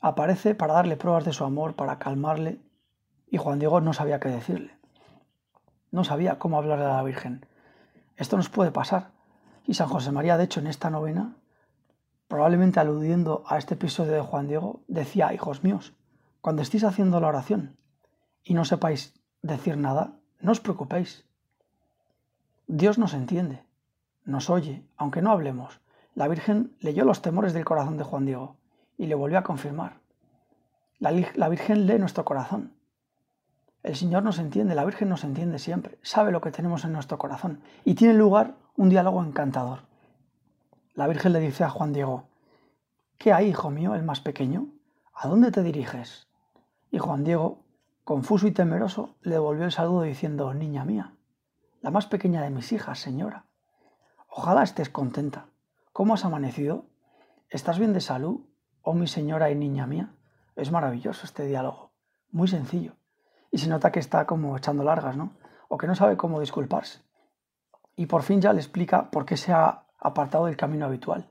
Aparece 0.00 0.54
para 0.54 0.74
darle 0.74 0.96
pruebas 0.96 1.24
de 1.24 1.32
su 1.32 1.42
amor, 1.42 1.74
para 1.74 1.98
calmarle, 1.98 2.62
y 3.26 3.36
Juan 3.36 3.58
Diego 3.58 3.80
no 3.80 3.92
sabía 3.94 4.20
qué 4.20 4.28
decirle. 4.28 4.78
No 5.90 6.04
sabía 6.04 6.38
cómo 6.38 6.56
hablarle 6.56 6.84
a 6.84 6.96
la 6.98 7.02
Virgen. 7.02 7.44
Esto 8.14 8.36
nos 8.36 8.48
puede 8.48 8.70
pasar. 8.70 9.10
Y 9.64 9.74
San 9.74 9.88
José 9.88 10.12
María, 10.12 10.36
de 10.36 10.44
hecho, 10.44 10.60
en 10.60 10.68
esta 10.68 10.88
novena, 10.88 11.36
probablemente 12.28 12.78
aludiendo 12.78 13.42
a 13.48 13.58
este 13.58 13.74
episodio 13.74 14.12
de 14.12 14.20
Juan 14.20 14.46
Diego, 14.46 14.84
decía, 14.86 15.34
hijos 15.34 15.64
míos, 15.64 15.96
cuando 16.40 16.62
estéis 16.62 16.84
haciendo 16.84 17.18
la 17.18 17.26
oración 17.26 17.76
y 18.44 18.54
no 18.54 18.64
sepáis 18.64 19.20
decir 19.42 19.76
nada, 19.76 20.20
no 20.44 20.52
os 20.52 20.60
preocupéis. 20.60 21.24
Dios 22.68 22.98
nos 22.98 23.14
entiende 23.14 23.64
nos 24.24 24.48
oye, 24.50 24.82
aunque 24.96 25.22
no 25.22 25.30
hablemos. 25.30 25.80
La 26.14 26.28
Virgen 26.28 26.74
leyó 26.80 27.04
los 27.04 27.22
temores 27.22 27.52
del 27.52 27.64
corazón 27.64 27.96
de 27.96 28.04
Juan 28.04 28.24
Diego 28.24 28.56
y 28.96 29.06
le 29.06 29.14
volvió 29.14 29.38
a 29.38 29.42
confirmar. 29.42 29.98
La, 30.98 31.12
la, 31.34 31.48
Virgen 31.48 31.86
lee 31.86 31.98
nuestro 31.98 32.24
corazón. 32.24 32.72
El 33.82 33.96
Señor 33.96 34.22
nos 34.22 34.38
entiende, 34.38 34.74
la 34.74 34.84
Virgen 34.84 35.10
nos 35.10 35.24
entiende 35.24 35.58
siempre, 35.58 35.98
sabe 36.02 36.32
lo 36.32 36.40
que 36.40 36.50
tenemos 36.50 36.84
en 36.84 36.92
nuestro 36.92 37.18
corazón 37.18 37.60
y 37.84 37.94
tiene 37.94 38.14
lugar 38.14 38.54
un 38.76 38.88
diálogo 38.88 39.22
encantador. 39.22 39.80
La 40.94 41.06
Virgen 41.06 41.32
le 41.32 41.40
dice 41.40 41.64
a 41.64 41.70
Juan 41.70 41.92
Diego, 41.92 42.24
¿qué 43.18 43.32
hay, 43.32 43.48
hijo 43.48 43.70
mío, 43.70 43.94
el 43.94 44.04
más 44.04 44.20
pequeño? 44.20 44.68
¿A 45.12 45.28
dónde 45.28 45.50
te 45.50 45.62
diriges? 45.62 46.28
Y 46.90 46.98
Juan 46.98 47.24
Diego, 47.24 47.63
confuso 48.04 48.46
y 48.46 48.52
temeroso, 48.52 49.16
le 49.22 49.32
devolvió 49.32 49.64
el 49.64 49.72
saludo 49.72 50.02
diciendo, 50.02 50.52
Niña 50.54 50.84
mía, 50.84 51.14
la 51.80 51.90
más 51.90 52.06
pequeña 52.06 52.42
de 52.42 52.50
mis 52.50 52.72
hijas, 52.72 52.98
señora. 52.98 53.46
Ojalá 54.28 54.62
estés 54.62 54.90
contenta. 54.90 55.46
¿Cómo 55.92 56.14
has 56.14 56.24
amanecido? 56.24 56.86
¿Estás 57.48 57.78
bien 57.78 57.92
de 57.92 58.00
salud? 58.00 58.40
Oh 58.82 58.94
mi 58.94 59.06
señora 59.06 59.50
y 59.50 59.54
niña 59.54 59.86
mía. 59.86 60.14
Es 60.56 60.70
maravilloso 60.70 61.24
este 61.24 61.46
diálogo. 61.46 61.92
Muy 62.30 62.48
sencillo. 62.48 62.94
Y 63.50 63.58
se 63.58 63.68
nota 63.68 63.92
que 63.92 64.00
está 64.00 64.26
como 64.26 64.56
echando 64.56 64.82
largas, 64.82 65.16
¿no? 65.16 65.34
O 65.68 65.78
que 65.78 65.86
no 65.86 65.94
sabe 65.94 66.16
cómo 66.16 66.40
disculparse. 66.40 67.00
Y 67.96 68.06
por 68.06 68.22
fin 68.22 68.40
ya 68.40 68.52
le 68.52 68.60
explica 68.60 69.10
por 69.10 69.24
qué 69.24 69.36
se 69.36 69.52
ha 69.52 69.86
apartado 69.98 70.46
del 70.46 70.56
camino 70.56 70.86
habitual. 70.86 71.30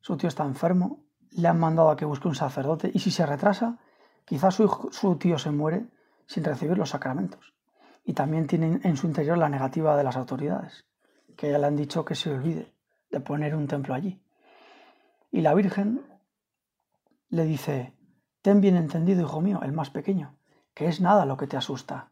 Su 0.00 0.16
tío 0.16 0.28
está 0.28 0.44
enfermo, 0.44 1.04
le 1.32 1.48
han 1.48 1.60
mandado 1.60 1.90
a 1.90 1.96
que 1.96 2.04
busque 2.04 2.28
un 2.28 2.34
sacerdote 2.34 2.90
y 2.94 3.00
si 3.00 3.10
se 3.10 3.26
retrasa, 3.26 3.78
quizás 4.26 4.54
su, 4.54 4.90
su 4.92 5.16
tío 5.16 5.38
se 5.38 5.50
muere 5.50 5.86
sin 6.26 6.44
recibir 6.44 6.76
los 6.76 6.90
sacramentos. 6.90 7.54
Y 8.04 8.12
también 8.12 8.46
tiene 8.46 8.80
en 8.82 8.96
su 8.98 9.06
interior 9.06 9.38
la 9.38 9.48
negativa 9.48 9.96
de 9.96 10.04
las 10.04 10.16
autoridades 10.16 10.84
que 11.36 11.50
ya 11.50 11.58
le 11.58 11.66
han 11.66 11.76
dicho 11.76 12.04
que 12.04 12.14
se 12.14 12.32
olvide 12.32 12.74
de 13.10 13.20
poner 13.20 13.54
un 13.54 13.68
templo 13.68 13.94
allí. 13.94 14.20
Y 15.30 15.42
la 15.42 15.54
Virgen 15.54 16.04
le 17.28 17.44
dice, 17.44 17.94
ten 18.42 18.60
bien 18.60 18.76
entendido, 18.76 19.22
hijo 19.22 19.40
mío, 19.40 19.60
el 19.62 19.72
más 19.72 19.90
pequeño, 19.90 20.36
que 20.74 20.88
es 20.88 21.00
nada 21.00 21.26
lo 21.26 21.36
que 21.36 21.46
te 21.46 21.56
asusta. 21.56 22.10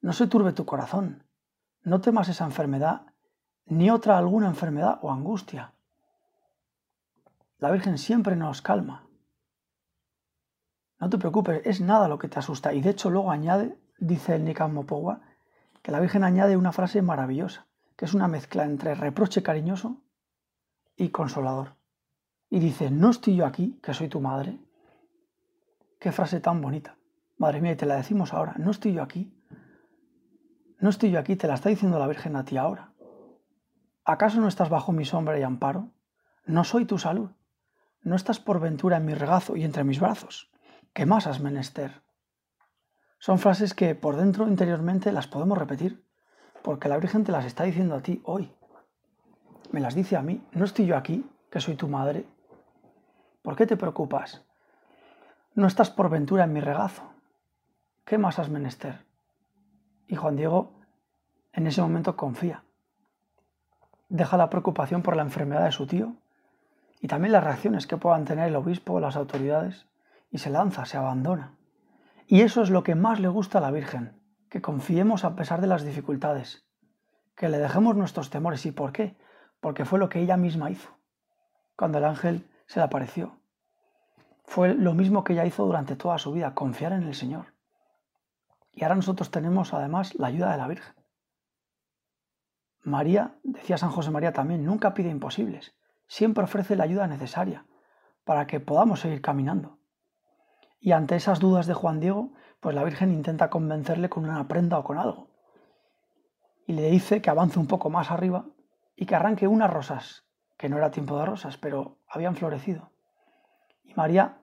No 0.00 0.12
se 0.12 0.26
turbe 0.26 0.52
tu 0.52 0.64
corazón, 0.64 1.24
no 1.82 2.00
temas 2.00 2.28
esa 2.28 2.44
enfermedad, 2.44 3.02
ni 3.66 3.90
otra 3.90 4.18
alguna 4.18 4.48
enfermedad 4.48 4.98
o 5.02 5.12
angustia. 5.12 5.74
La 7.58 7.70
Virgen 7.70 7.98
siempre 7.98 8.36
nos 8.36 8.62
calma. 8.62 9.06
No 11.00 11.10
te 11.10 11.18
preocupes, 11.18 11.62
es 11.64 11.80
nada 11.80 12.08
lo 12.08 12.18
que 12.18 12.28
te 12.28 12.38
asusta. 12.38 12.72
Y 12.72 12.80
de 12.80 12.90
hecho 12.90 13.10
luego 13.10 13.30
añade, 13.30 13.76
dice 13.98 14.36
el 14.36 14.44
Nikan 14.44 14.72
Mopogua, 14.72 15.20
que 15.82 15.90
la 15.90 16.00
Virgen 16.00 16.24
añade 16.24 16.56
una 16.56 16.72
frase 16.72 17.02
maravillosa 17.02 17.66
que 18.00 18.06
es 18.06 18.14
una 18.14 18.28
mezcla 18.28 18.64
entre 18.64 18.94
reproche 18.94 19.42
cariñoso 19.42 20.00
y 20.96 21.10
consolador. 21.10 21.76
Y 22.48 22.58
dice, 22.58 22.90
no 22.90 23.10
estoy 23.10 23.36
yo 23.36 23.44
aquí, 23.44 23.78
que 23.82 23.92
soy 23.92 24.08
tu 24.08 24.22
madre. 24.22 24.58
Qué 25.98 26.10
frase 26.10 26.40
tan 26.40 26.62
bonita. 26.62 26.96
Madre 27.36 27.60
mía, 27.60 27.72
y 27.72 27.76
te 27.76 27.84
la 27.84 27.96
decimos 27.96 28.32
ahora, 28.32 28.54
no 28.56 28.70
estoy 28.70 28.94
yo 28.94 29.02
aquí. 29.02 29.38
No 30.78 30.88
estoy 30.88 31.10
yo 31.10 31.18
aquí, 31.18 31.36
te 31.36 31.46
la 31.46 31.52
está 31.52 31.68
diciendo 31.68 31.98
la 31.98 32.06
Virgen 32.06 32.36
a 32.36 32.44
ti 32.46 32.56
ahora. 32.56 32.94
¿Acaso 34.06 34.40
no 34.40 34.48
estás 34.48 34.70
bajo 34.70 34.92
mi 34.92 35.04
sombra 35.04 35.38
y 35.38 35.42
amparo? 35.42 35.90
No 36.46 36.64
soy 36.64 36.86
tu 36.86 36.96
salud. 36.96 37.32
No 38.00 38.16
estás 38.16 38.40
por 38.40 38.60
ventura 38.60 38.96
en 38.96 39.04
mi 39.04 39.12
regazo 39.12 39.56
y 39.56 39.64
entre 39.64 39.84
mis 39.84 40.00
brazos. 40.00 40.49
¿Qué 40.92 41.06
más 41.06 41.26
has 41.26 41.40
menester? 41.40 42.02
Son 43.18 43.38
frases 43.38 43.74
que 43.74 43.94
por 43.94 44.16
dentro 44.16 44.48
interiormente 44.48 45.12
las 45.12 45.26
podemos 45.26 45.58
repetir 45.58 46.04
porque 46.62 46.88
la 46.88 46.98
Virgen 46.98 47.24
te 47.24 47.32
las 47.32 47.44
está 47.44 47.64
diciendo 47.64 47.94
a 47.94 48.02
ti 48.02 48.20
hoy. 48.24 48.52
Me 49.70 49.80
las 49.80 49.94
dice 49.94 50.16
a 50.16 50.22
mí. 50.22 50.44
¿No 50.52 50.64
estoy 50.64 50.86
yo 50.86 50.96
aquí, 50.96 51.28
que 51.50 51.60
soy 51.60 51.76
tu 51.76 51.88
madre? 51.88 52.26
¿Por 53.42 53.56
qué 53.56 53.66
te 53.66 53.76
preocupas? 53.76 54.44
no 55.54 55.66
estás 55.66 55.90
por 55.90 56.08
ventura 56.08 56.44
en 56.44 56.52
mi 56.52 56.60
regazo. 56.60 57.02
¿Qué 58.04 58.18
más 58.18 58.38
has 58.38 58.48
menester? 58.48 59.04
Y 60.06 60.16
Juan 60.16 60.36
Diego 60.36 60.72
en 61.52 61.66
ese 61.66 61.82
momento 61.82 62.16
confía. 62.16 62.64
Deja 64.08 64.36
la 64.36 64.48
preocupación 64.48 65.02
por 65.02 65.16
la 65.16 65.22
enfermedad 65.22 65.64
de 65.64 65.72
su 65.72 65.86
tío 65.86 66.14
y 67.00 67.08
también 67.08 67.32
las 67.32 67.44
reacciones 67.44 67.86
que 67.86 67.96
puedan 67.96 68.24
tener 68.24 68.48
el 68.48 68.56
obispo 68.56 68.94
o 68.94 69.00
las 69.00 69.16
autoridades 69.16 69.86
y 70.30 70.38
se 70.38 70.50
lanza, 70.50 70.84
se 70.84 70.96
abandona. 70.96 71.56
Y 72.26 72.42
eso 72.42 72.62
es 72.62 72.70
lo 72.70 72.82
que 72.82 72.94
más 72.94 73.18
le 73.18 73.28
gusta 73.28 73.58
a 73.58 73.60
la 73.60 73.70
Virgen, 73.70 74.20
que 74.48 74.62
confiemos 74.62 75.24
a 75.24 75.34
pesar 75.34 75.60
de 75.60 75.66
las 75.66 75.84
dificultades, 75.84 76.64
que 77.34 77.48
le 77.48 77.58
dejemos 77.58 77.96
nuestros 77.96 78.30
temores. 78.30 78.64
¿Y 78.66 78.72
por 78.72 78.92
qué? 78.92 79.16
Porque 79.60 79.84
fue 79.84 79.98
lo 79.98 80.08
que 80.08 80.20
ella 80.20 80.36
misma 80.36 80.70
hizo, 80.70 80.96
cuando 81.76 81.98
el 81.98 82.04
ángel 82.04 82.48
se 82.66 82.78
le 82.78 82.84
apareció. 82.84 83.40
Fue 84.44 84.74
lo 84.74 84.94
mismo 84.94 85.24
que 85.24 85.32
ella 85.32 85.44
hizo 85.44 85.66
durante 85.66 85.96
toda 85.96 86.18
su 86.18 86.32
vida, 86.32 86.54
confiar 86.54 86.92
en 86.92 87.02
el 87.02 87.14
Señor. 87.14 87.54
Y 88.72 88.84
ahora 88.84 88.94
nosotros 88.94 89.30
tenemos 89.30 89.74
además 89.74 90.14
la 90.14 90.28
ayuda 90.28 90.52
de 90.52 90.58
la 90.58 90.68
Virgen. 90.68 90.94
María, 92.82 93.38
decía 93.42 93.76
San 93.76 93.90
José 93.90 94.10
María 94.10 94.32
también, 94.32 94.64
nunca 94.64 94.94
pide 94.94 95.10
imposibles, 95.10 95.74
siempre 96.06 96.44
ofrece 96.44 96.76
la 96.76 96.84
ayuda 96.84 97.06
necesaria 97.06 97.66
para 98.24 98.46
que 98.46 98.60
podamos 98.60 99.00
seguir 99.00 99.20
caminando. 99.20 99.79
Y 100.80 100.92
ante 100.92 101.16
esas 101.16 101.38
dudas 101.38 101.66
de 101.66 101.74
Juan 101.74 102.00
Diego, 102.00 102.32
pues 102.58 102.74
la 102.74 102.84
Virgen 102.84 103.12
intenta 103.12 103.50
convencerle 103.50 104.08
con 104.08 104.24
una 104.24 104.48
prenda 104.48 104.78
o 104.78 104.84
con 104.84 104.98
algo. 104.98 105.28
Y 106.66 106.72
le 106.72 106.90
dice 106.90 107.20
que 107.20 107.30
avance 107.30 107.58
un 107.58 107.66
poco 107.66 107.90
más 107.90 108.10
arriba 108.10 108.46
y 108.96 109.06
que 109.06 109.14
arranque 109.14 109.46
unas 109.46 109.70
rosas, 109.70 110.24
que 110.56 110.68
no 110.68 110.78
era 110.78 110.90
tiempo 110.90 111.18
de 111.18 111.26
rosas, 111.26 111.56
pero 111.56 111.98
habían 112.08 112.36
florecido. 112.36 112.90
Y 113.84 113.94
María 113.94 114.38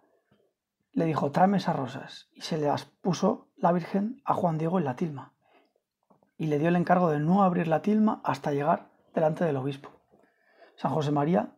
le 0.93 1.05
dijo, 1.05 1.31
tráeme 1.31 1.57
esas 1.57 1.75
rosas. 1.75 2.29
Y 2.33 2.41
se 2.41 2.57
las 2.57 2.85
puso 2.85 3.49
la 3.55 3.71
Virgen 3.71 4.21
a 4.25 4.33
Juan 4.33 4.57
Diego 4.57 4.77
en 4.77 4.85
la 4.85 4.95
tilma 4.95 5.33
y 6.37 6.47
le 6.47 6.59
dio 6.59 6.69
el 6.69 6.75
encargo 6.75 7.09
de 7.09 7.19
no 7.19 7.43
abrir 7.43 7.67
la 7.67 7.81
tilma 7.81 8.21
hasta 8.23 8.51
llegar 8.51 8.89
delante 9.13 9.43
del 9.43 9.57
obispo. 9.57 9.89
San 10.75 10.91
José 10.91 11.11
María 11.11 11.55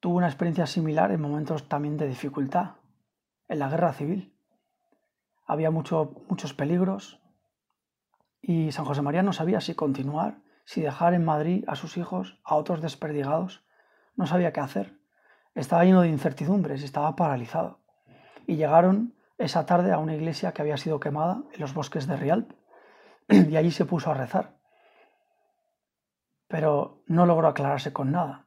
tuvo 0.00 0.16
una 0.16 0.28
experiencia 0.28 0.66
similar 0.66 1.10
en 1.10 1.20
momentos 1.20 1.68
también 1.68 1.96
de 1.96 2.06
dificultad, 2.06 2.76
en 3.48 3.58
la 3.58 3.68
guerra 3.68 3.92
civil. 3.92 4.36
Había 5.46 5.70
muchos 5.70 6.54
peligros 6.54 7.20
y 8.40 8.72
San 8.72 8.84
José 8.84 9.02
María 9.02 9.22
no 9.22 9.32
sabía 9.32 9.60
si 9.60 9.74
continuar, 9.74 10.38
si 10.64 10.80
dejar 10.80 11.14
en 11.14 11.24
Madrid 11.24 11.64
a 11.68 11.76
sus 11.76 11.96
hijos, 11.96 12.40
a 12.44 12.56
otros 12.56 12.80
desperdigados. 12.80 13.64
No 14.16 14.26
sabía 14.26 14.52
qué 14.52 14.60
hacer. 14.60 14.98
Estaba 15.54 15.84
lleno 15.84 16.02
de 16.02 16.08
incertidumbres 16.08 16.82
estaba 16.82 17.14
paralizado. 17.14 17.80
Y 18.46 18.56
llegaron 18.56 19.14
esa 19.38 19.66
tarde 19.66 19.92
a 19.92 19.98
una 19.98 20.14
iglesia 20.14 20.52
que 20.52 20.62
había 20.62 20.76
sido 20.76 20.98
quemada 20.98 21.42
en 21.52 21.60
los 21.60 21.74
bosques 21.74 22.06
de 22.06 22.16
Rialp 22.16 22.52
y 23.28 23.56
allí 23.56 23.70
se 23.70 23.84
puso 23.84 24.10
a 24.10 24.14
rezar. 24.14 24.56
Pero 26.48 27.02
no 27.06 27.26
logró 27.26 27.48
aclararse 27.48 27.92
con 27.92 28.10
nada. 28.10 28.46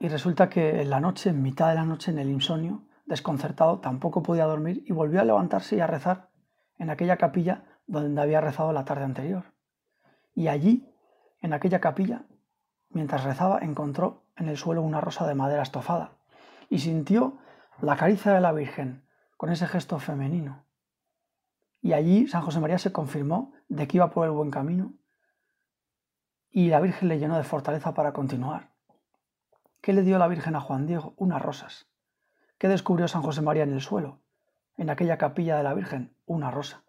Y 0.00 0.08
resulta 0.08 0.48
que 0.48 0.80
en 0.80 0.90
la 0.90 1.00
noche, 1.00 1.30
en 1.30 1.42
mitad 1.42 1.68
de 1.68 1.74
la 1.74 1.84
noche, 1.84 2.10
en 2.10 2.18
el 2.18 2.30
insomnio, 2.30 2.87
desconcertado, 3.08 3.80
tampoco 3.80 4.22
podía 4.22 4.44
dormir 4.44 4.84
y 4.86 4.92
volvió 4.92 5.20
a 5.20 5.24
levantarse 5.24 5.76
y 5.76 5.80
a 5.80 5.86
rezar 5.86 6.28
en 6.76 6.90
aquella 6.90 7.16
capilla 7.16 7.64
donde 7.86 8.20
había 8.20 8.40
rezado 8.40 8.72
la 8.72 8.84
tarde 8.84 9.04
anterior. 9.04 9.52
Y 10.34 10.48
allí, 10.48 10.94
en 11.40 11.52
aquella 11.52 11.80
capilla, 11.80 12.26
mientras 12.90 13.24
rezaba, 13.24 13.58
encontró 13.60 14.24
en 14.36 14.48
el 14.48 14.56
suelo 14.56 14.82
una 14.82 15.00
rosa 15.00 15.26
de 15.26 15.34
madera 15.34 15.62
estofada 15.62 16.12
y 16.68 16.78
sintió 16.78 17.38
la 17.80 17.96
caricia 17.96 18.32
de 18.32 18.40
la 18.40 18.52
Virgen 18.52 19.04
con 19.36 19.50
ese 19.50 19.66
gesto 19.66 19.98
femenino. 19.98 20.64
Y 21.80 21.94
allí 21.94 22.26
San 22.26 22.42
José 22.42 22.60
María 22.60 22.78
se 22.78 22.92
confirmó 22.92 23.52
de 23.68 23.88
que 23.88 23.96
iba 23.96 24.10
por 24.10 24.26
el 24.26 24.32
buen 24.32 24.50
camino 24.50 24.92
y 26.50 26.68
la 26.68 26.80
Virgen 26.80 27.08
le 27.08 27.18
llenó 27.18 27.36
de 27.36 27.44
fortaleza 27.44 27.94
para 27.94 28.12
continuar. 28.12 28.70
¿Qué 29.80 29.92
le 29.92 30.02
dio 30.02 30.18
la 30.18 30.28
Virgen 30.28 30.56
a 30.56 30.60
Juan 30.60 30.86
Diego? 30.86 31.14
Unas 31.16 31.40
rosas. 31.40 31.88
¿Qué 32.58 32.66
descubrió 32.66 33.06
San 33.06 33.22
José 33.22 33.40
María 33.40 33.62
en 33.62 33.72
el 33.72 33.80
suelo? 33.80 34.18
En 34.76 34.90
aquella 34.90 35.16
capilla 35.16 35.56
de 35.56 35.62
la 35.62 35.74
Virgen, 35.74 36.16
una 36.26 36.50
rosa. 36.50 36.82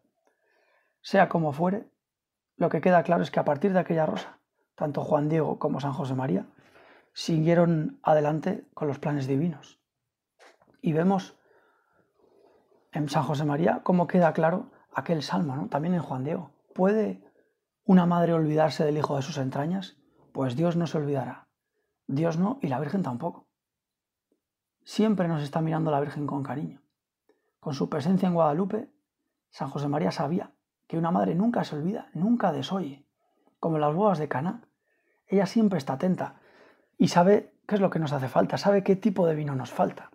Sea 1.01 1.29
como 1.29 1.53
fuere, 1.53 1.87
lo 2.55 2.69
que 2.69 2.81
queda 2.81 3.03
claro 3.03 3.21
es 3.21 3.29
que 3.29 3.39
a 3.39 3.45
partir 3.45 3.73
de 3.73 3.79
aquella 3.79 4.07
rosa, 4.07 4.39
tanto 4.75 5.03
Juan 5.03 5.29
Diego 5.29 5.59
como 5.59 5.79
San 5.79 5.93
José 5.93 6.15
María 6.15 6.47
siguieron 7.13 7.99
adelante 8.01 8.65
con 8.73 8.87
los 8.87 8.97
planes 8.97 9.27
divinos. 9.27 9.79
Y 10.81 10.93
vemos 10.93 11.37
en 12.91 13.07
San 13.07 13.23
José 13.23 13.45
María 13.45 13.81
cómo 13.83 14.07
queda 14.07 14.33
claro 14.33 14.71
aquel 14.93 15.21
salmo, 15.21 15.55
¿no? 15.55 15.67
También 15.67 15.93
en 15.93 16.01
Juan 16.01 16.23
Diego. 16.23 16.51
¿Puede 16.73 17.21
una 17.85 18.05
madre 18.05 18.33
olvidarse 18.33 18.85
del 18.85 18.97
hijo 18.97 19.15
de 19.15 19.21
sus 19.21 19.37
entrañas? 19.37 19.97
Pues 20.31 20.55
Dios 20.55 20.75
no 20.75 20.87
se 20.87 20.97
olvidará. 20.97 21.47
Dios 22.07 22.37
no 22.39 22.57
y 22.61 22.67
la 22.67 22.79
Virgen 22.79 23.03
tampoco. 23.03 23.48
Siempre 24.83 25.27
nos 25.27 25.43
está 25.43 25.61
mirando 25.61 25.91
la 25.91 25.99
Virgen 25.99 26.27
con 26.27 26.43
cariño. 26.43 26.81
Con 27.59 27.73
su 27.73 27.89
presencia 27.89 28.27
en 28.27 28.33
Guadalupe, 28.33 28.89
San 29.49 29.69
José 29.69 29.87
María 29.87 30.11
sabía 30.11 30.51
que 30.87 30.97
una 30.97 31.11
madre 31.11 31.35
nunca 31.35 31.63
se 31.63 31.75
olvida, 31.75 32.09
nunca 32.13 32.51
desoye. 32.51 33.05
Como 33.59 33.77
las 33.77 33.93
bodas 33.93 34.17
de 34.17 34.27
Cana, 34.27 34.63
ella 35.27 35.45
siempre 35.45 35.77
está 35.77 35.93
atenta 35.93 36.35
y 36.97 37.09
sabe 37.09 37.53
qué 37.67 37.75
es 37.75 37.81
lo 37.81 37.89
que 37.89 37.99
nos 37.99 38.13
hace 38.13 38.27
falta, 38.27 38.57
sabe 38.57 38.83
qué 38.83 38.95
tipo 38.95 39.27
de 39.27 39.35
vino 39.35 39.55
nos 39.55 39.71
falta. 39.71 40.09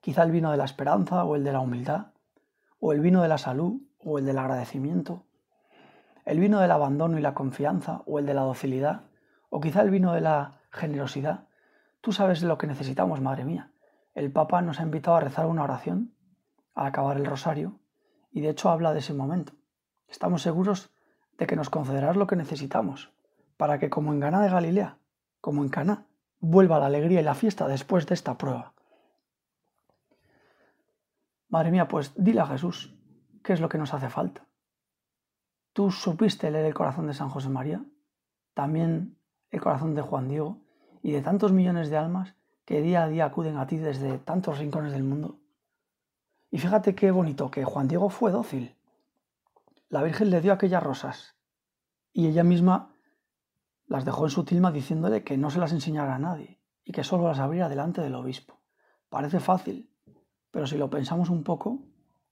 Quizá 0.00 0.22
el 0.24 0.32
vino 0.32 0.50
de 0.50 0.56
la 0.56 0.64
esperanza 0.64 1.24
o 1.24 1.36
el 1.36 1.44
de 1.44 1.52
la 1.52 1.60
humildad, 1.60 2.08
o 2.80 2.92
el 2.92 3.00
vino 3.00 3.22
de 3.22 3.28
la 3.28 3.38
salud 3.38 3.80
o 3.98 4.18
el 4.18 4.26
del 4.26 4.38
agradecimiento, 4.38 5.24
el 6.24 6.40
vino 6.40 6.60
del 6.60 6.72
abandono 6.72 7.18
y 7.18 7.22
la 7.22 7.34
confianza 7.34 8.02
o 8.06 8.18
el 8.18 8.26
de 8.26 8.34
la 8.34 8.42
docilidad, 8.42 9.02
o 9.48 9.60
quizá 9.60 9.82
el 9.82 9.90
vino 9.90 10.12
de 10.12 10.20
la 10.20 10.60
generosidad. 10.70 11.46
Tú 12.06 12.12
sabes 12.12 12.40
lo 12.44 12.56
que 12.56 12.68
necesitamos, 12.68 13.20
madre 13.20 13.44
mía. 13.44 13.72
El 14.14 14.30
Papa 14.30 14.62
nos 14.62 14.78
ha 14.78 14.84
invitado 14.84 15.16
a 15.16 15.20
rezar 15.20 15.46
una 15.46 15.64
oración 15.64 16.14
al 16.72 16.86
acabar 16.86 17.16
el 17.16 17.26
rosario 17.26 17.80
y 18.30 18.42
de 18.42 18.50
hecho 18.50 18.70
habla 18.70 18.92
de 18.92 19.00
ese 19.00 19.12
momento. 19.12 19.54
Estamos 20.06 20.42
seguros 20.42 20.94
de 21.36 21.48
que 21.48 21.56
nos 21.56 21.68
concederás 21.68 22.14
lo 22.14 22.28
que 22.28 22.36
necesitamos 22.36 23.12
para 23.56 23.80
que 23.80 23.90
como 23.90 24.12
en 24.12 24.20
Cana 24.20 24.40
de 24.40 24.50
Galilea, 24.50 24.98
como 25.40 25.64
en 25.64 25.68
Cana, 25.68 26.06
vuelva 26.38 26.78
la 26.78 26.86
alegría 26.86 27.22
y 27.22 27.24
la 27.24 27.34
fiesta 27.34 27.66
después 27.66 28.06
de 28.06 28.14
esta 28.14 28.38
prueba. 28.38 28.72
Madre 31.48 31.72
mía, 31.72 31.88
pues 31.88 32.12
dile 32.14 32.38
a 32.38 32.46
Jesús 32.46 32.96
qué 33.42 33.52
es 33.52 33.60
lo 33.60 33.68
que 33.68 33.78
nos 33.78 33.94
hace 33.94 34.10
falta. 34.10 34.46
Tú 35.72 35.90
supiste 35.90 36.52
leer 36.52 36.66
el 36.66 36.74
corazón 36.74 37.08
de 37.08 37.14
San 37.14 37.30
José 37.30 37.48
María, 37.48 37.84
también 38.54 39.18
el 39.50 39.60
corazón 39.60 39.96
de 39.96 40.02
Juan 40.02 40.28
Diego 40.28 40.65
y 41.06 41.12
de 41.12 41.22
tantos 41.22 41.52
millones 41.52 41.88
de 41.88 41.96
almas 41.96 42.34
que 42.64 42.82
día 42.82 43.04
a 43.04 43.08
día 43.08 43.26
acuden 43.26 43.58
a 43.58 43.68
ti 43.68 43.76
desde 43.76 44.18
tantos 44.18 44.58
rincones 44.58 44.90
del 44.90 45.04
mundo. 45.04 45.38
Y 46.50 46.58
fíjate 46.58 46.96
qué 46.96 47.12
bonito 47.12 47.48
que 47.48 47.64
Juan 47.64 47.86
Diego 47.86 48.08
fue 48.08 48.32
dócil. 48.32 48.74
La 49.88 50.02
Virgen 50.02 50.30
le 50.30 50.40
dio 50.40 50.52
aquellas 50.52 50.82
rosas 50.82 51.36
y 52.12 52.26
ella 52.26 52.42
misma 52.42 52.92
las 53.86 54.04
dejó 54.04 54.24
en 54.24 54.30
su 54.30 54.44
tilma 54.44 54.72
diciéndole 54.72 55.22
que 55.22 55.38
no 55.38 55.48
se 55.48 55.60
las 55.60 55.70
enseñara 55.70 56.16
a 56.16 56.18
nadie 56.18 56.58
y 56.82 56.90
que 56.90 57.04
solo 57.04 57.28
las 57.28 57.38
abriera 57.38 57.68
delante 57.68 58.00
del 58.00 58.16
obispo. 58.16 58.58
Parece 59.08 59.38
fácil, 59.38 59.88
pero 60.50 60.66
si 60.66 60.76
lo 60.76 60.90
pensamos 60.90 61.30
un 61.30 61.44
poco, 61.44 61.84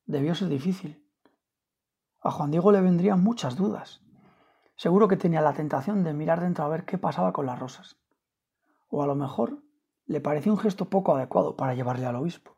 debió 0.05 0.35
ser 0.35 0.49
difícil. 0.49 1.01
A 2.23 2.33
Juan 2.33 2.51
Diego 2.51 2.73
le 2.73 2.81
vendrían 2.81 3.23
muchas 3.23 3.55
dudas. 3.55 4.03
Seguro 4.75 5.07
que 5.07 5.17
tenía 5.17 5.43
la 5.43 5.53
tentación 5.53 6.03
de 6.03 6.13
mirar 6.13 6.41
dentro 6.41 6.65
a 6.65 6.69
ver 6.69 6.85
qué 6.85 6.99
pasaba 6.99 7.33
con 7.33 7.47
las 7.47 7.61
rosas. 7.61 7.99
O 8.97 9.03
a 9.03 9.09
lo 9.09 9.17
mejor 9.17 9.61
le 10.07 10.21
pareció 10.21 10.53
un 10.53 10.59
gesto 10.59 10.85
poco 10.85 11.17
adecuado 11.17 11.57
para 11.57 11.75
llevarle 11.75 12.07
al 12.07 12.15
obispo. 12.15 12.57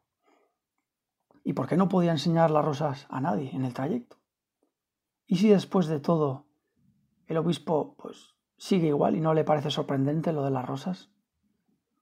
¿Y 1.42 1.54
por 1.54 1.66
qué 1.66 1.78
no 1.78 1.88
podía 1.88 2.10
enseñar 2.10 2.50
las 2.50 2.62
rosas 2.62 3.06
a 3.08 3.22
nadie 3.22 3.56
en 3.56 3.64
el 3.64 3.72
trayecto? 3.72 4.18
¿Y 5.26 5.36
si 5.36 5.48
después 5.48 5.86
de 5.86 5.98
todo 5.98 6.44
el 7.26 7.38
obispo 7.38 7.94
pues 7.96 8.34
sigue 8.58 8.88
igual 8.88 9.16
y 9.16 9.20
no 9.22 9.32
le 9.32 9.44
parece 9.44 9.70
sorprendente 9.70 10.34
lo 10.34 10.44
de 10.44 10.50
las 10.50 10.66
rosas? 10.66 11.08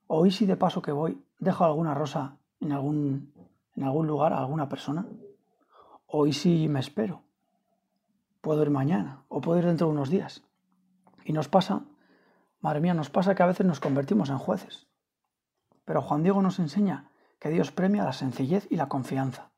¿O 0.05 0.25
y 0.25 0.31
si 0.31 0.45
de 0.45 0.57
paso 0.57 0.81
que 0.81 0.91
voy 0.91 1.23
dejo 1.39 1.63
alguna 1.63 1.93
rosa 1.93 2.37
en 2.59 2.73
algún 2.73 3.33
en 3.73 3.83
algún 3.83 4.05
lugar 4.05 4.33
a 4.33 4.39
alguna 4.39 4.67
persona? 4.67 5.07
Hoy 6.07 6.33
sí 6.33 6.67
me 6.67 6.81
espero. 6.81 7.23
Puedo 8.41 8.63
ir 8.63 8.69
mañana 8.69 9.23
o 9.29 9.39
puedo 9.39 9.59
ir 9.59 9.65
dentro 9.65 9.87
de 9.87 9.93
unos 9.93 10.09
días. 10.09 10.43
Y 11.23 11.31
nos 11.31 11.47
pasa, 11.47 11.85
madre 12.65 12.81
mía, 12.81 12.93
nos 12.93 13.09
pasa 13.09 13.35
que 13.35 13.43
a 13.43 13.45
veces 13.45 13.65
nos 13.65 13.79
convertimos 13.79 14.29
en 14.29 14.39
jueces. 14.39 14.87
Pero 15.85 16.01
Juan 16.01 16.23
Diego 16.23 16.41
nos 16.41 16.59
enseña 16.59 17.11
que 17.39 17.49
Dios 17.49 17.71
premia 17.71 18.03
la 18.03 18.13
sencillez 18.13 18.67
y 18.71 18.75
la 18.75 18.89
confianza. 18.89 19.51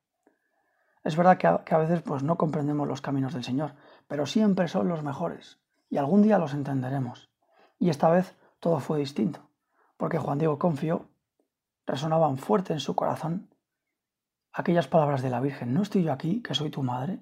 Es 1.02 1.16
verdad 1.16 1.38
que 1.38 1.74
a, 1.74 1.78
veces 1.78 2.02
pues, 2.02 2.22
no 2.22 2.36
comprendemos 2.36 2.86
los 2.86 3.00
caminos 3.00 3.32
del 3.32 3.44
Señor, 3.44 3.74
pero 4.08 4.26
siempre 4.26 4.68
son 4.68 4.88
los 4.88 5.02
mejores 5.02 5.58
y 5.88 5.96
algún 5.96 6.22
día 6.22 6.38
los 6.38 6.52
entenderemos. 6.52 7.30
Y 7.78 7.88
esta 7.88 8.10
vez 8.10 8.36
todo 8.60 8.78
fue 8.78 8.98
distinto, 8.98 9.48
porque 9.96 10.18
Juan 10.18 10.38
Diego 10.38 10.58
confió, 10.58 11.08
resonaban 11.86 12.36
fuerte 12.36 12.74
en 12.74 12.80
su 12.80 12.94
corazón 12.94 13.48
aquellas 14.52 14.88
palabras 14.88 15.22
de 15.22 15.30
la 15.30 15.40
Virgen, 15.40 15.72
¿no 15.72 15.82
estoy 15.82 16.02
yo 16.02 16.12
aquí, 16.12 16.42
que 16.42 16.54
soy 16.54 16.68
tu 16.68 16.82
madre? 16.82 17.20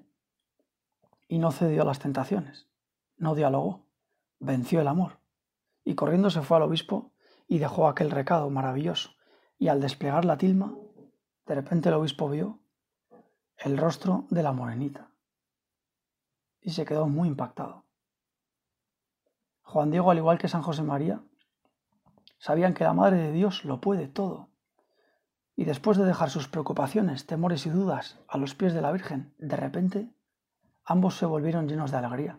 Y 1.27 1.39
no 1.39 1.51
cedió 1.51 1.83
a 1.83 1.85
las 1.85 1.99
tentaciones, 1.99 2.67
no 3.15 3.35
dialogó, 3.35 3.85
venció 4.39 4.81
el 4.81 4.87
amor, 4.87 5.19
y 5.87 5.95
corriendo 5.95 6.29
se 6.29 6.41
fue 6.41 6.57
al 6.57 6.63
obispo 6.63 7.13
y 7.47 7.59
dejó 7.59 7.87
aquel 7.87 8.11
recado 8.11 8.49
maravilloso, 8.49 9.11
y 9.57 9.69
al 9.69 9.79
desplegar 9.79 10.25
la 10.25 10.37
tilma, 10.37 10.75
de 11.45 11.55
repente 11.55 11.87
el 11.87 11.95
obispo 11.95 12.29
vio 12.29 12.59
el 13.55 13.77
rostro 13.77 14.25
de 14.29 14.43
la 14.43 14.51
morenita, 14.51 15.11
y 16.59 16.71
se 16.71 16.83
quedó 16.83 17.07
muy 17.07 17.29
impactado. 17.29 17.85
Juan 19.61 19.89
Diego, 19.89 20.11
al 20.11 20.17
igual 20.17 20.37
que 20.37 20.49
San 20.49 20.61
José 20.61 20.83
María, 20.83 21.23
sabían 22.37 22.73
que 22.73 22.83
la 22.83 22.91
Madre 22.91 23.19
de 23.19 23.31
Dios 23.31 23.63
lo 23.63 23.79
puede 23.79 24.09
todo 24.09 24.49
y 25.55 25.63
después 25.63 25.97
de 25.97 26.03
dejar 26.03 26.29
sus 26.29 26.49
preocupaciones, 26.49 27.25
temores 27.25 27.65
y 27.65 27.69
dudas 27.69 28.19
a 28.27 28.37
los 28.37 28.55
pies 28.55 28.73
de 28.73 28.81
la 28.81 28.91
Virgen, 28.91 29.33
de 29.37 29.55
repente, 29.55 30.09
ambos 30.83 31.15
se 31.15 31.25
volvieron 31.25 31.69
llenos 31.69 31.91
de 31.91 31.97
alegría. 31.97 32.37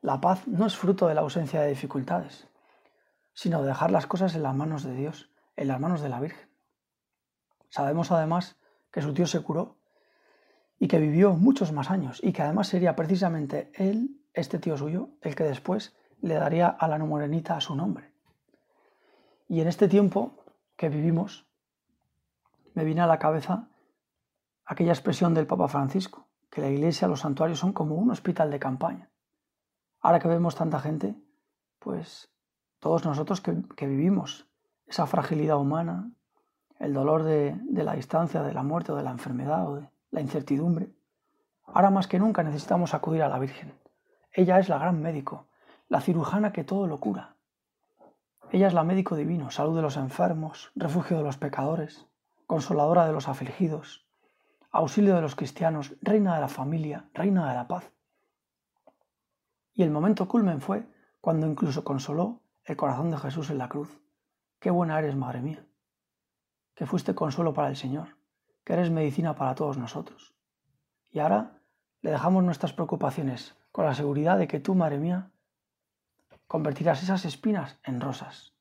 La 0.00 0.22
paz 0.22 0.48
no 0.48 0.64
es 0.64 0.74
fruto 0.74 1.06
de 1.06 1.14
la 1.14 1.20
ausencia 1.20 1.60
de 1.60 1.68
dificultades, 1.68 2.48
sino 3.34 3.62
de 3.62 3.68
dejar 3.68 3.90
las 3.90 4.06
cosas 4.06 4.34
en 4.34 4.42
las 4.42 4.54
manos 4.54 4.82
de 4.82 4.94
Dios, 4.94 5.30
en 5.56 5.68
las 5.68 5.80
manos 5.80 6.00
de 6.00 6.08
la 6.08 6.20
Virgen. 6.20 6.48
Sabemos 7.68 8.10
además 8.10 8.56
que 8.90 9.02
su 9.02 9.14
tío 9.14 9.26
se 9.26 9.40
curó 9.40 9.78
y 10.78 10.88
que 10.88 10.98
vivió 10.98 11.34
muchos 11.34 11.72
más 11.72 11.90
años 11.90 12.20
y 12.22 12.32
que 12.32 12.42
además 12.42 12.68
sería 12.68 12.96
precisamente 12.96 13.72
él, 13.74 14.20
este 14.34 14.58
tío 14.58 14.76
suyo, 14.76 15.10
el 15.20 15.34
que 15.34 15.44
después 15.44 15.96
le 16.20 16.34
daría 16.34 16.68
a 16.68 16.88
la 16.88 16.98
morenita 16.98 17.60
su 17.60 17.74
nombre. 17.74 18.12
Y 19.48 19.60
en 19.60 19.68
este 19.68 19.88
tiempo 19.88 20.44
que 20.76 20.88
vivimos, 20.88 21.46
me 22.74 22.84
viene 22.84 23.02
a 23.02 23.06
la 23.06 23.18
cabeza 23.18 23.68
aquella 24.64 24.92
expresión 24.92 25.34
del 25.34 25.46
Papa 25.46 25.68
Francisco, 25.68 26.28
que 26.50 26.60
la 26.60 26.70
iglesia, 26.70 27.08
los 27.08 27.20
santuarios 27.20 27.58
son 27.58 27.72
como 27.72 27.96
un 27.96 28.10
hospital 28.10 28.50
de 28.50 28.58
campaña. 28.58 29.10
Ahora 30.00 30.20
que 30.20 30.28
vemos 30.28 30.54
tanta 30.54 30.80
gente, 30.80 31.14
pues 31.78 32.32
todos 32.82 33.04
nosotros 33.04 33.40
que, 33.40 33.86
vivimos 33.86 34.48
esa 34.88 35.06
fragilidad 35.06 35.56
humana, 35.56 36.10
el 36.80 36.92
dolor 36.92 37.22
de, 37.22 37.56
de, 37.62 37.84
la 37.84 37.94
distancia, 37.94 38.42
de 38.42 38.52
la 38.52 38.64
muerte 38.64 38.90
o 38.90 38.96
de 38.96 39.04
la 39.04 39.12
enfermedad 39.12 39.68
o 39.68 39.76
de 39.76 39.88
la 40.10 40.20
incertidumbre, 40.20 40.90
ahora 41.64 41.90
más 41.90 42.08
que 42.08 42.18
nunca 42.18 42.42
necesitamos 42.42 42.92
acudir 42.92 43.22
a 43.22 43.28
la 43.28 43.38
Virgen. 43.38 43.72
Ella 44.32 44.58
es 44.58 44.68
la 44.68 44.78
gran 44.78 45.00
médico, 45.00 45.46
la 45.88 46.00
cirujana 46.00 46.52
que 46.52 46.64
todo 46.64 46.88
lo 46.88 46.98
cura. 46.98 47.36
Ella 48.50 48.66
es 48.66 48.74
la 48.74 48.82
médico 48.82 49.14
divino, 49.14 49.52
salud 49.52 49.76
de 49.76 49.82
los 49.82 49.96
enfermos, 49.96 50.72
refugio 50.74 51.18
de 51.18 51.22
los 51.22 51.36
pecadores, 51.36 52.08
consoladora 52.48 53.06
de 53.06 53.12
los 53.12 53.28
afligidos, 53.28 54.04
auxilio 54.72 55.14
de 55.14 55.22
los 55.22 55.36
cristianos, 55.36 55.94
reina 56.02 56.34
de 56.34 56.40
la 56.40 56.48
familia, 56.48 57.08
reina 57.14 57.48
de 57.48 57.54
la 57.54 57.68
paz. 57.68 57.92
Y 59.72 59.84
el 59.84 59.92
momento 59.92 60.26
culmen 60.26 60.60
fue 60.60 60.84
cuando 61.20 61.46
incluso 61.46 61.84
consoló 61.84 62.41
el 62.64 62.76
corazón 62.76 63.10
de 63.10 63.18
Jesús 63.18 63.50
en 63.50 63.58
la 63.58 63.68
cruz. 63.68 64.00
Qué 64.60 64.70
buena 64.70 64.98
eres, 64.98 65.16
Madre 65.16 65.40
mía, 65.40 65.66
que 66.74 66.86
fuiste 66.86 67.14
consuelo 67.14 67.52
para 67.52 67.68
el 67.68 67.76
Señor, 67.76 68.16
que 68.64 68.74
eres 68.74 68.90
medicina 68.90 69.34
para 69.34 69.54
todos 69.54 69.76
nosotros. 69.76 70.34
Y 71.10 71.18
ahora 71.18 71.58
le 72.00 72.10
dejamos 72.10 72.44
nuestras 72.44 72.72
preocupaciones 72.72 73.56
con 73.72 73.84
la 73.84 73.94
seguridad 73.94 74.38
de 74.38 74.46
que 74.46 74.60
tú, 74.60 74.74
Madre 74.74 74.98
mía, 74.98 75.30
convertirás 76.46 77.02
esas 77.02 77.24
espinas 77.24 77.78
en 77.82 78.00
rosas. 78.00 78.54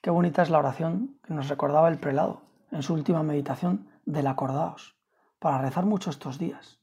Qué 0.00 0.10
bonita 0.10 0.42
es 0.42 0.50
la 0.50 0.58
oración 0.58 1.18
que 1.22 1.34
nos 1.34 1.48
recordaba 1.48 1.88
el 1.88 1.98
prelado 1.98 2.42
en 2.70 2.82
su 2.82 2.94
última 2.94 3.22
meditación 3.22 3.90
del 4.04 4.26
acordaos, 4.28 4.96
para 5.38 5.58
rezar 5.58 5.84
mucho 5.84 6.10
estos 6.10 6.38
días. 6.38 6.80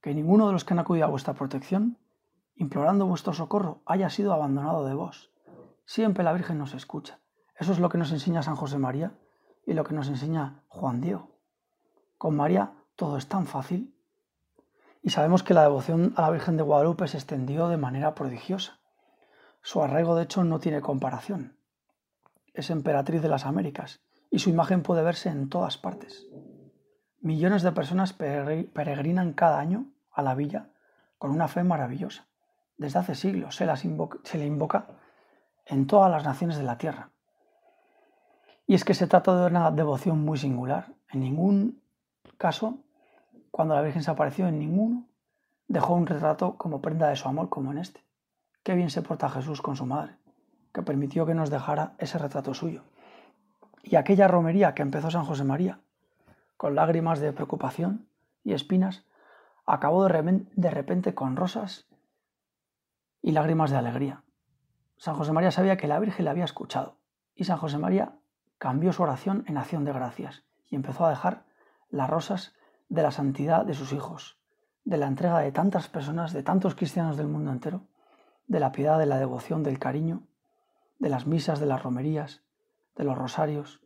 Que 0.00 0.14
ninguno 0.14 0.46
de 0.46 0.52
los 0.52 0.64
que 0.64 0.74
han 0.74 0.78
acudido 0.78 1.06
a 1.06 1.10
vuestra 1.10 1.34
protección, 1.34 1.98
implorando 2.56 3.06
vuestro 3.06 3.32
socorro, 3.32 3.82
haya 3.86 4.10
sido 4.10 4.32
abandonado 4.32 4.84
de 4.84 4.94
vos. 4.94 5.30
Siempre 5.84 6.24
la 6.24 6.32
Virgen 6.32 6.58
nos 6.58 6.74
escucha. 6.74 7.20
Eso 7.54 7.72
es 7.72 7.78
lo 7.78 7.88
que 7.88 7.98
nos 7.98 8.12
enseña 8.12 8.42
San 8.42 8.56
José 8.56 8.78
María 8.78 9.12
y 9.64 9.74
lo 9.74 9.84
que 9.84 9.94
nos 9.94 10.08
enseña 10.08 10.62
Juan 10.68 11.00
Diego. 11.00 11.30
Con 12.18 12.36
María 12.36 12.72
todo 12.96 13.18
es 13.18 13.28
tan 13.28 13.46
fácil. 13.46 13.94
Y 15.02 15.10
sabemos 15.10 15.42
que 15.42 15.54
la 15.54 15.62
devoción 15.62 16.12
a 16.16 16.22
la 16.22 16.30
Virgen 16.30 16.56
de 16.56 16.62
Guadalupe 16.62 17.06
se 17.06 17.18
extendió 17.18 17.68
de 17.68 17.76
manera 17.76 18.14
prodigiosa. 18.14 18.80
Su 19.62 19.82
arraigo, 19.82 20.16
de 20.16 20.24
hecho, 20.24 20.44
no 20.44 20.58
tiene 20.58 20.80
comparación. 20.80 21.58
Es 22.54 22.70
emperatriz 22.70 23.22
de 23.22 23.28
las 23.28 23.46
Américas 23.46 24.00
y 24.30 24.38
su 24.38 24.50
imagen 24.50 24.82
puede 24.82 25.02
verse 25.02 25.28
en 25.28 25.48
todas 25.48 25.78
partes. 25.78 26.26
Millones 27.20 27.62
de 27.62 27.72
personas 27.72 28.12
peregrinan 28.12 29.32
cada 29.34 29.58
año 29.58 29.86
a 30.10 30.22
la 30.22 30.34
villa 30.34 30.70
con 31.18 31.30
una 31.30 31.48
fe 31.48 31.64
maravillosa. 31.64 32.28
Desde 32.76 32.98
hace 32.98 33.14
siglos 33.14 33.56
se, 33.56 33.66
se 33.76 34.38
le 34.38 34.46
invoca 34.46 34.86
en 35.64 35.86
todas 35.86 36.10
las 36.10 36.24
naciones 36.24 36.56
de 36.56 36.64
la 36.64 36.78
tierra. 36.78 37.10
Y 38.66 38.74
es 38.74 38.84
que 38.84 38.94
se 38.94 39.06
trata 39.06 39.38
de 39.40 39.46
una 39.46 39.70
devoción 39.70 40.24
muy 40.24 40.38
singular. 40.38 40.94
En 41.10 41.20
ningún 41.20 41.82
caso, 42.36 42.78
cuando 43.50 43.74
la 43.74 43.82
Virgen 43.82 44.02
se 44.02 44.10
apareció, 44.10 44.48
en 44.48 44.58
ninguno 44.58 45.06
dejó 45.68 45.94
un 45.94 46.06
retrato 46.06 46.56
como 46.56 46.80
prenda 46.80 47.08
de 47.08 47.16
su 47.16 47.28
amor 47.28 47.48
como 47.48 47.72
en 47.72 47.78
este. 47.78 48.04
Qué 48.62 48.74
bien 48.74 48.90
se 48.90 49.02
porta 49.02 49.28
Jesús 49.28 49.62
con 49.62 49.76
su 49.76 49.86
madre, 49.86 50.16
que 50.72 50.82
permitió 50.82 51.24
que 51.26 51.34
nos 51.34 51.50
dejara 51.50 51.94
ese 51.98 52.18
retrato 52.18 52.54
suyo 52.54 52.82
y 53.86 53.94
aquella 53.94 54.26
romería 54.26 54.74
que 54.74 54.82
empezó 54.82 55.10
San 55.10 55.24
José 55.24 55.44
María, 55.44 55.78
con 56.56 56.74
lágrimas 56.74 57.20
de 57.20 57.32
preocupación 57.32 58.08
y 58.42 58.52
espinas, 58.52 59.04
acabó 59.64 60.04
de 60.04 60.70
repente 60.70 61.14
con 61.14 61.36
rosas 61.36 61.86
y 63.22 63.32
lágrimas 63.32 63.70
de 63.70 63.76
alegría. 63.76 64.24
San 64.96 65.14
José 65.14 65.32
María 65.32 65.50
sabía 65.50 65.76
que 65.76 65.88
la 65.88 65.98
Virgen 65.98 66.24
le 66.24 66.30
había 66.30 66.44
escuchado 66.44 66.98
y 67.34 67.44
San 67.44 67.58
José 67.58 67.78
María 67.78 68.18
cambió 68.58 68.92
su 68.92 69.02
oración 69.02 69.44
en 69.46 69.58
acción 69.58 69.84
de 69.84 69.92
gracias 69.92 70.44
y 70.68 70.76
empezó 70.76 71.04
a 71.04 71.10
dejar 71.10 71.44
las 71.90 72.08
rosas 72.08 72.54
de 72.88 73.02
la 73.02 73.10
santidad 73.10 73.64
de 73.64 73.74
sus 73.74 73.92
hijos, 73.92 74.38
de 74.84 74.96
la 74.96 75.06
entrega 75.06 75.40
de 75.40 75.52
tantas 75.52 75.88
personas, 75.88 76.32
de 76.32 76.42
tantos 76.42 76.74
cristianos 76.74 77.16
del 77.16 77.28
mundo 77.28 77.52
entero, 77.52 77.86
de 78.46 78.60
la 78.60 78.72
piedad, 78.72 78.98
de 78.98 79.06
la 79.06 79.18
devoción, 79.18 79.62
del 79.62 79.78
cariño, 79.78 80.26
de 80.98 81.08
las 81.08 81.26
misas, 81.26 81.60
de 81.60 81.66
las 81.66 81.82
romerías, 81.82 82.42
de 82.94 83.04
los 83.04 83.18
rosarios. 83.18 83.82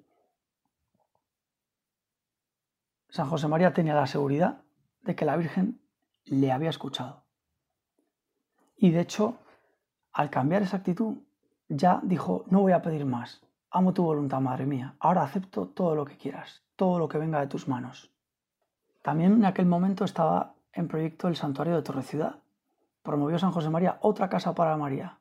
San 3.09 3.29
José 3.29 3.49
María 3.49 3.73
tenía 3.73 3.95
la 3.95 4.07
seguridad 4.07 4.63
de 5.03 5.17
que 5.17 5.25
la 5.25 5.37
Virgen 5.37 5.81
le 6.25 6.53
había 6.53 6.71
escuchado. 6.71 7.25
Y 8.83 8.93
de 8.93 9.01
hecho, 9.01 9.37
al 10.11 10.31
cambiar 10.31 10.63
esa 10.63 10.79
actitud, 10.79 11.19
ya 11.69 12.01
dijo, 12.03 12.47
no 12.49 12.63
voy 12.63 12.73
a 12.73 12.81
pedir 12.81 13.05
más. 13.05 13.43
Amo 13.71 13.93
tu 13.93 14.03
voluntad, 14.03 14.41
Madre 14.41 14.65
mía. 14.65 14.95
Ahora 14.99 15.23
acepto 15.23 15.67
todo 15.67 15.95
lo 15.95 16.07
que 16.07 16.17
quieras, 16.17 16.63
todo 16.77 16.99
lo 16.99 17.07
que 17.07 17.19
venga 17.19 17.41
de 17.41 17.47
tus 17.47 17.69
manos. 17.69 18.11
También 19.03 19.35
en 19.35 19.45
aquel 19.45 19.67
momento 19.67 20.07
estaba 20.07 20.55
en 20.73 20.89
proyecto 20.89 21.29
el 21.29 21.37
santuario 21.37 21.77
de 21.77 21.83
Torre 21.83 22.03
Ciudad. 22.03 22.37
Promovió 23.03 23.39
San 23.39 23.53
José 23.53 23.69
María 23.69 23.99
otra 24.01 24.31
casa 24.31 24.55
para 24.55 24.79
María. 24.79 25.19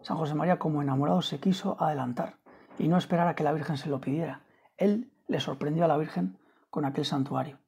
San 0.00 0.16
José 0.16 0.34
María, 0.34 0.58
como 0.58 0.80
enamorado, 0.80 1.20
se 1.20 1.38
quiso 1.38 1.76
adelantar 1.78 2.36
y 2.78 2.88
no 2.88 2.96
esperar 2.96 3.28
a 3.28 3.34
que 3.34 3.44
la 3.44 3.52
Virgen 3.52 3.76
se 3.76 3.90
lo 3.90 4.00
pidiera. 4.00 4.40
Él 4.78 5.12
le 5.28 5.38
sorprendió 5.38 5.84
a 5.84 5.88
la 5.88 5.98
Virgen 5.98 6.38
con 6.70 6.86
aquel 6.86 7.04
santuario. 7.04 7.58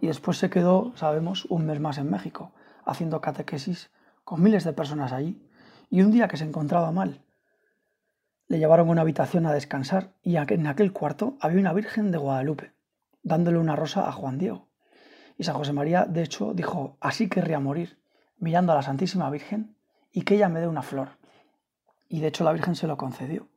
Y 0.00 0.06
después 0.06 0.38
se 0.38 0.48
quedó, 0.48 0.96
sabemos, 0.96 1.44
un 1.50 1.66
mes 1.66 1.78
más 1.78 1.98
en 1.98 2.10
México, 2.10 2.52
haciendo 2.86 3.20
catequesis 3.20 3.90
con 4.24 4.42
miles 4.42 4.64
de 4.64 4.72
personas 4.72 5.12
allí. 5.12 5.40
Y 5.90 6.02
un 6.02 6.10
día 6.10 6.28
que 6.28 6.36
se 6.36 6.44
encontraba 6.44 6.90
mal, 6.90 7.20
le 8.48 8.58
llevaron 8.58 8.88
a 8.88 8.92
una 8.92 9.02
habitación 9.02 9.46
a 9.46 9.52
descansar 9.52 10.12
y 10.22 10.36
en 10.36 10.66
aquel 10.66 10.92
cuarto 10.92 11.36
había 11.40 11.60
una 11.60 11.72
Virgen 11.72 12.10
de 12.10 12.18
Guadalupe, 12.18 12.72
dándole 13.22 13.58
una 13.58 13.76
rosa 13.76 14.08
a 14.08 14.12
Juan 14.12 14.38
Diego. 14.38 14.68
Y 15.36 15.44
San 15.44 15.56
José 15.56 15.72
María, 15.72 16.04
de 16.04 16.22
hecho, 16.22 16.52
dijo, 16.54 16.96
así 17.00 17.28
querría 17.28 17.58
morir, 17.58 17.98
mirando 18.38 18.72
a 18.72 18.76
la 18.76 18.82
Santísima 18.82 19.30
Virgen 19.30 19.76
y 20.12 20.22
que 20.22 20.36
ella 20.36 20.48
me 20.48 20.60
dé 20.60 20.68
una 20.68 20.82
flor. 20.82 21.18
Y 22.08 22.20
de 22.20 22.28
hecho 22.28 22.44
la 22.44 22.52
Virgen 22.52 22.76
se 22.76 22.86
lo 22.86 22.96
concedió. 22.96 23.48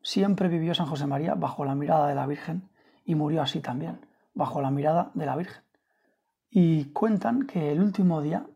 Siempre 0.00 0.48
vivió 0.48 0.74
San 0.74 0.86
José 0.86 1.06
María 1.06 1.34
bajo 1.34 1.64
la 1.64 1.74
mirada 1.74 2.06
de 2.08 2.14
la 2.14 2.26
Virgen 2.26 2.68
y 3.04 3.14
murió 3.16 3.42
así 3.42 3.60
también, 3.60 4.00
bajo 4.34 4.62
la 4.62 4.70
mirada 4.70 5.10
de 5.14 5.26
la 5.26 5.36
Virgen. 5.36 5.62
Y 6.48 6.86
cuentan 6.86 7.46
que 7.46 7.72
el 7.72 7.80
último 7.80 8.22
día, 8.22 8.46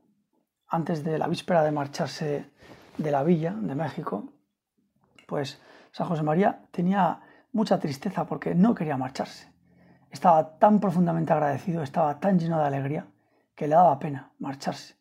antes 0.71 1.03
de 1.05 1.19
la 1.19 1.27
víspera 1.27 1.63
de 1.65 1.73
marcharse 1.73 2.51
de 2.97 3.11
la 3.11 3.25
villa 3.25 3.53
de 3.53 3.75
México, 3.75 4.33
pues 5.27 5.61
San 5.91 6.07
José 6.07 6.23
María 6.23 6.63
tenía 6.71 7.21
mucha 7.53 7.79
tristeza 7.79 8.25
porque 8.25 8.55
no 8.55 8.75
quería 8.75 8.97
marcharse. 8.97 9.53
Estaba 10.11 10.59
tan 10.59 10.81
profundamente 10.81 11.33
agradecido, 11.33 11.83
estaba 11.83 12.19
tan 12.21 12.39
lleno 12.39 12.59
de 12.59 12.67
alegría, 12.67 13.07
que 13.55 13.67
le 13.67 13.75
daba 13.75 13.99
pena 13.99 14.33
marcharse. 14.39 14.95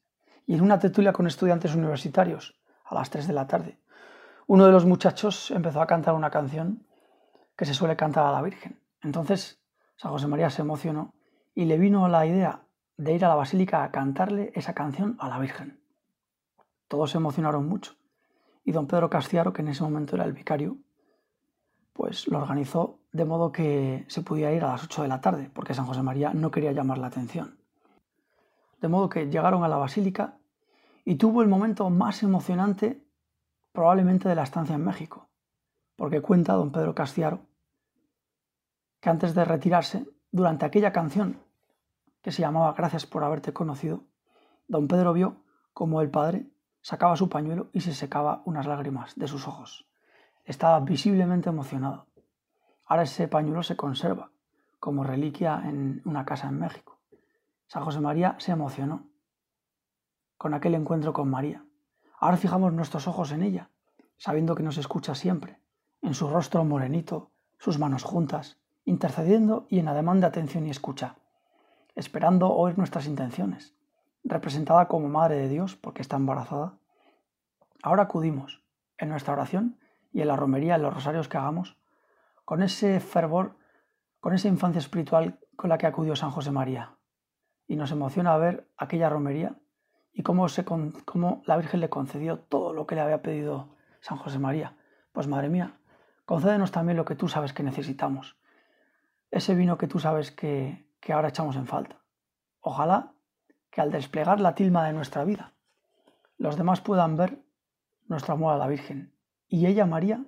Y 0.45 0.55
en 0.55 0.61
una 0.61 0.79
tertulia 0.79 1.13
con 1.13 1.27
estudiantes 1.27 1.75
universitarios, 1.75 2.59
a 2.85 2.95
las 2.95 3.09
3 3.11 3.27
de 3.27 3.33
la 3.33 3.47
tarde, 3.47 3.79
uno 4.47 4.65
de 4.65 4.71
los 4.71 4.85
muchachos 4.85 5.51
empezó 5.51 5.79
a 5.81 5.87
cantar 5.87 6.15
una 6.15 6.31
canción 6.31 6.87
que 7.55 7.65
se 7.65 7.75
suele 7.75 7.95
cantar 7.95 8.25
a 8.25 8.31
la 8.31 8.41
Virgen. 8.41 8.81
Entonces 9.03 9.61
San 9.95 10.11
José 10.11 10.27
María 10.27 10.49
se 10.49 10.63
emocionó 10.63 11.13
y 11.53 11.65
le 11.65 11.77
vino 11.77 12.07
la 12.07 12.25
idea 12.25 12.63
de 12.99 13.13
ir 13.13 13.23
a 13.23 13.29
la 13.29 13.35
basílica 13.35 13.81
a 13.81 13.91
cantarle 13.91 14.51
esa 14.55 14.73
canción 14.73 15.15
a 15.19 15.29
la 15.29 15.39
Virgen. 15.39 15.79
Todos 16.89 17.11
se 17.11 17.17
emocionaron 17.17 17.65
mucho 17.65 17.95
y 18.65 18.73
don 18.73 18.87
Pedro 18.87 19.09
Castiaro, 19.09 19.53
que 19.53 19.61
en 19.61 19.69
ese 19.69 19.83
momento 19.83 20.17
era 20.17 20.25
el 20.25 20.33
vicario, 20.33 20.77
pues 21.93 22.27
lo 22.27 22.39
organizó 22.39 22.99
de 23.13 23.23
modo 23.23 23.53
que 23.53 24.03
se 24.09 24.21
pudiera 24.21 24.51
ir 24.51 24.65
a 24.65 24.73
las 24.73 24.83
8 24.83 25.03
de 25.03 25.07
la 25.07 25.21
tarde, 25.21 25.49
porque 25.53 25.73
San 25.73 25.85
José 25.85 26.03
María 26.03 26.33
no 26.33 26.51
quería 26.51 26.73
llamar 26.73 26.97
la 26.97 27.07
atención. 27.07 27.57
De 28.81 28.89
modo 28.89 29.07
que 29.07 29.29
llegaron 29.29 29.63
a 29.63 29.69
la 29.69 29.77
basílica 29.77 30.37
y 31.05 31.15
tuvo 31.15 31.41
el 31.41 31.47
momento 31.47 31.89
más 31.89 32.21
emocionante 32.21 33.01
probablemente 33.71 34.27
de 34.27 34.35
la 34.35 34.43
estancia 34.43 34.75
en 34.75 34.83
México, 34.83 35.29
porque 35.95 36.21
cuenta 36.21 36.51
don 36.53 36.73
Pedro 36.73 36.93
Castiaro 36.93 37.45
que 38.99 39.09
antes 39.09 39.33
de 39.33 39.45
retirarse, 39.45 40.05
durante 40.31 40.65
aquella 40.65 40.91
canción 40.91 41.37
que 42.21 42.31
se 42.31 42.41
llamaba 42.41 42.73
Gracias 42.73 43.05
por 43.05 43.23
haberte 43.23 43.53
conocido, 43.53 44.03
don 44.67 44.87
Pedro 44.87 45.13
vio 45.13 45.43
como 45.73 46.01
el 46.01 46.09
padre 46.09 46.47
sacaba 46.81 47.15
su 47.15 47.29
pañuelo 47.29 47.69
y 47.73 47.81
se 47.81 47.93
secaba 47.93 48.41
unas 48.45 48.67
lágrimas 48.67 49.15
de 49.15 49.27
sus 49.27 49.47
ojos. 49.47 49.87
Estaba 50.45 50.79
visiblemente 50.79 51.49
emocionado. 51.49 52.07
Ahora 52.85 53.03
ese 53.03 53.27
pañuelo 53.27 53.63
se 53.63 53.75
conserva 53.75 54.31
como 54.79 55.03
reliquia 55.03 55.61
en 55.65 56.01
una 56.05 56.25
casa 56.25 56.47
en 56.47 56.59
México. 56.59 56.99
San 57.67 57.83
José 57.83 57.99
María 57.99 58.35
se 58.39 58.51
emocionó 58.51 59.07
con 60.37 60.53
aquel 60.53 60.75
encuentro 60.75 61.13
con 61.13 61.29
María. 61.29 61.63
Ahora 62.17 62.37
fijamos 62.37 62.73
nuestros 62.73 63.07
ojos 63.07 63.31
en 63.31 63.43
ella, 63.43 63.69
sabiendo 64.17 64.55
que 64.55 64.63
nos 64.63 64.77
escucha 64.77 65.13
siempre, 65.15 65.59
en 66.01 66.13
su 66.13 66.29
rostro 66.29 66.63
morenito, 66.63 67.31
sus 67.57 67.77
manos 67.77 68.03
juntas, 68.03 68.57
intercediendo 68.85 69.67
y 69.69 69.79
en 69.79 69.89
ademán 69.89 70.21
de 70.21 70.27
atención 70.27 70.65
y 70.65 70.69
escucha, 70.69 71.17
esperando 71.99 72.53
oír 72.53 72.77
nuestras 72.77 73.07
intenciones, 73.07 73.75
representada 74.23 74.87
como 74.87 75.09
Madre 75.09 75.35
de 75.35 75.49
Dios 75.49 75.75
porque 75.75 76.01
está 76.01 76.15
embarazada. 76.15 76.77
Ahora 77.83 78.03
acudimos, 78.03 78.63
en 78.97 79.09
nuestra 79.09 79.33
oración 79.33 79.77
y 80.13 80.21
en 80.21 80.29
la 80.29 80.37
romería, 80.37 80.75
en 80.75 80.81
los 80.81 80.93
rosarios 80.93 81.27
que 81.27 81.37
hagamos, 81.37 81.77
con 82.45 82.63
ese 82.63 83.01
fervor, 83.01 83.57
con 84.21 84.33
esa 84.33 84.47
infancia 84.47 84.79
espiritual 84.79 85.39
con 85.57 85.69
la 85.69 85.77
que 85.77 85.87
acudió 85.87 86.15
San 86.15 86.31
José 86.31 86.51
María. 86.51 86.95
Y 87.67 87.75
nos 87.75 87.91
emociona 87.91 88.37
ver 88.37 88.69
aquella 88.77 89.09
romería 89.09 89.59
y 90.13 90.23
cómo, 90.23 90.47
se, 90.47 90.63
cómo 90.63 91.43
la 91.45 91.57
Virgen 91.57 91.81
le 91.81 91.89
concedió 91.89 92.39
todo 92.39 92.73
lo 92.73 92.87
que 92.87 92.95
le 92.95 93.01
había 93.01 93.21
pedido 93.21 93.75
San 93.99 94.17
José 94.17 94.39
María. 94.39 94.77
Pues 95.11 95.27
Madre 95.27 95.49
mía, 95.49 95.77
concédenos 96.23 96.71
también 96.71 96.95
lo 96.95 97.03
que 97.03 97.15
tú 97.15 97.27
sabes 97.27 97.51
que 97.51 97.63
necesitamos. 97.63 98.37
Ese 99.31 99.53
vino 99.53 99.77
que 99.77 99.87
tú 99.87 99.99
sabes 99.99 100.31
que, 100.31 100.88
que 100.99 101.13
ahora 101.13 101.29
echamos 101.29 101.55
en 101.55 101.67
falta. 101.67 102.01
Ojalá 102.61 103.13
que 103.69 103.81
al 103.81 103.91
desplegar 103.91 104.39
la 104.39 104.55
tilma 104.55 104.85
de 104.85 104.93
nuestra 104.93 105.23
vida, 105.23 105.53
los 106.37 106.57
demás 106.57 106.81
puedan 106.81 107.15
ver 107.15 107.43
nuestro 108.07 108.33
amor 108.33 108.53
a 108.53 108.57
la 108.57 108.67
Virgen. 108.67 109.13
Y 109.47 109.65
ella, 109.65 109.85
María, 109.85 110.25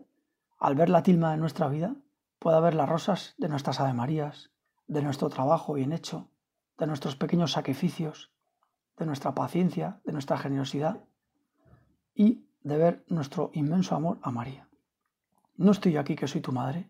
al 0.60 0.76
ver 0.76 0.90
la 0.90 1.04
tilma 1.04 1.32
de 1.32 1.38
nuestra 1.38 1.68
vida, 1.68 1.96
pueda 2.40 2.60
ver 2.60 2.74
las 2.74 2.90
rosas 2.90 3.36
de 3.38 3.50
nuestras 3.50 3.80
Ave 3.80 3.94
Marías, 3.94 4.52
de 4.88 5.02
nuestro 5.02 5.30
trabajo 5.30 5.74
bien 5.74 5.94
hecho, 5.94 6.30
de 6.78 6.88
nuestros 6.88 7.16
pequeños 7.16 7.52
sacrificios, 7.52 8.32
de 8.98 9.06
nuestra 9.06 9.34
paciencia, 9.34 10.02
de 10.04 10.12
nuestra 10.12 10.38
generosidad 10.38 11.04
y 12.14 12.46
de 12.64 12.78
ver 12.78 13.06
nuestro 13.08 13.52
inmenso 13.54 13.96
amor 13.96 14.20
a 14.22 14.32
María. 14.32 14.68
No 15.56 15.72
estoy 15.72 15.98
aquí 15.98 16.16
que 16.16 16.28
soy 16.28 16.42
tu 16.42 16.52
madre. 16.52 16.90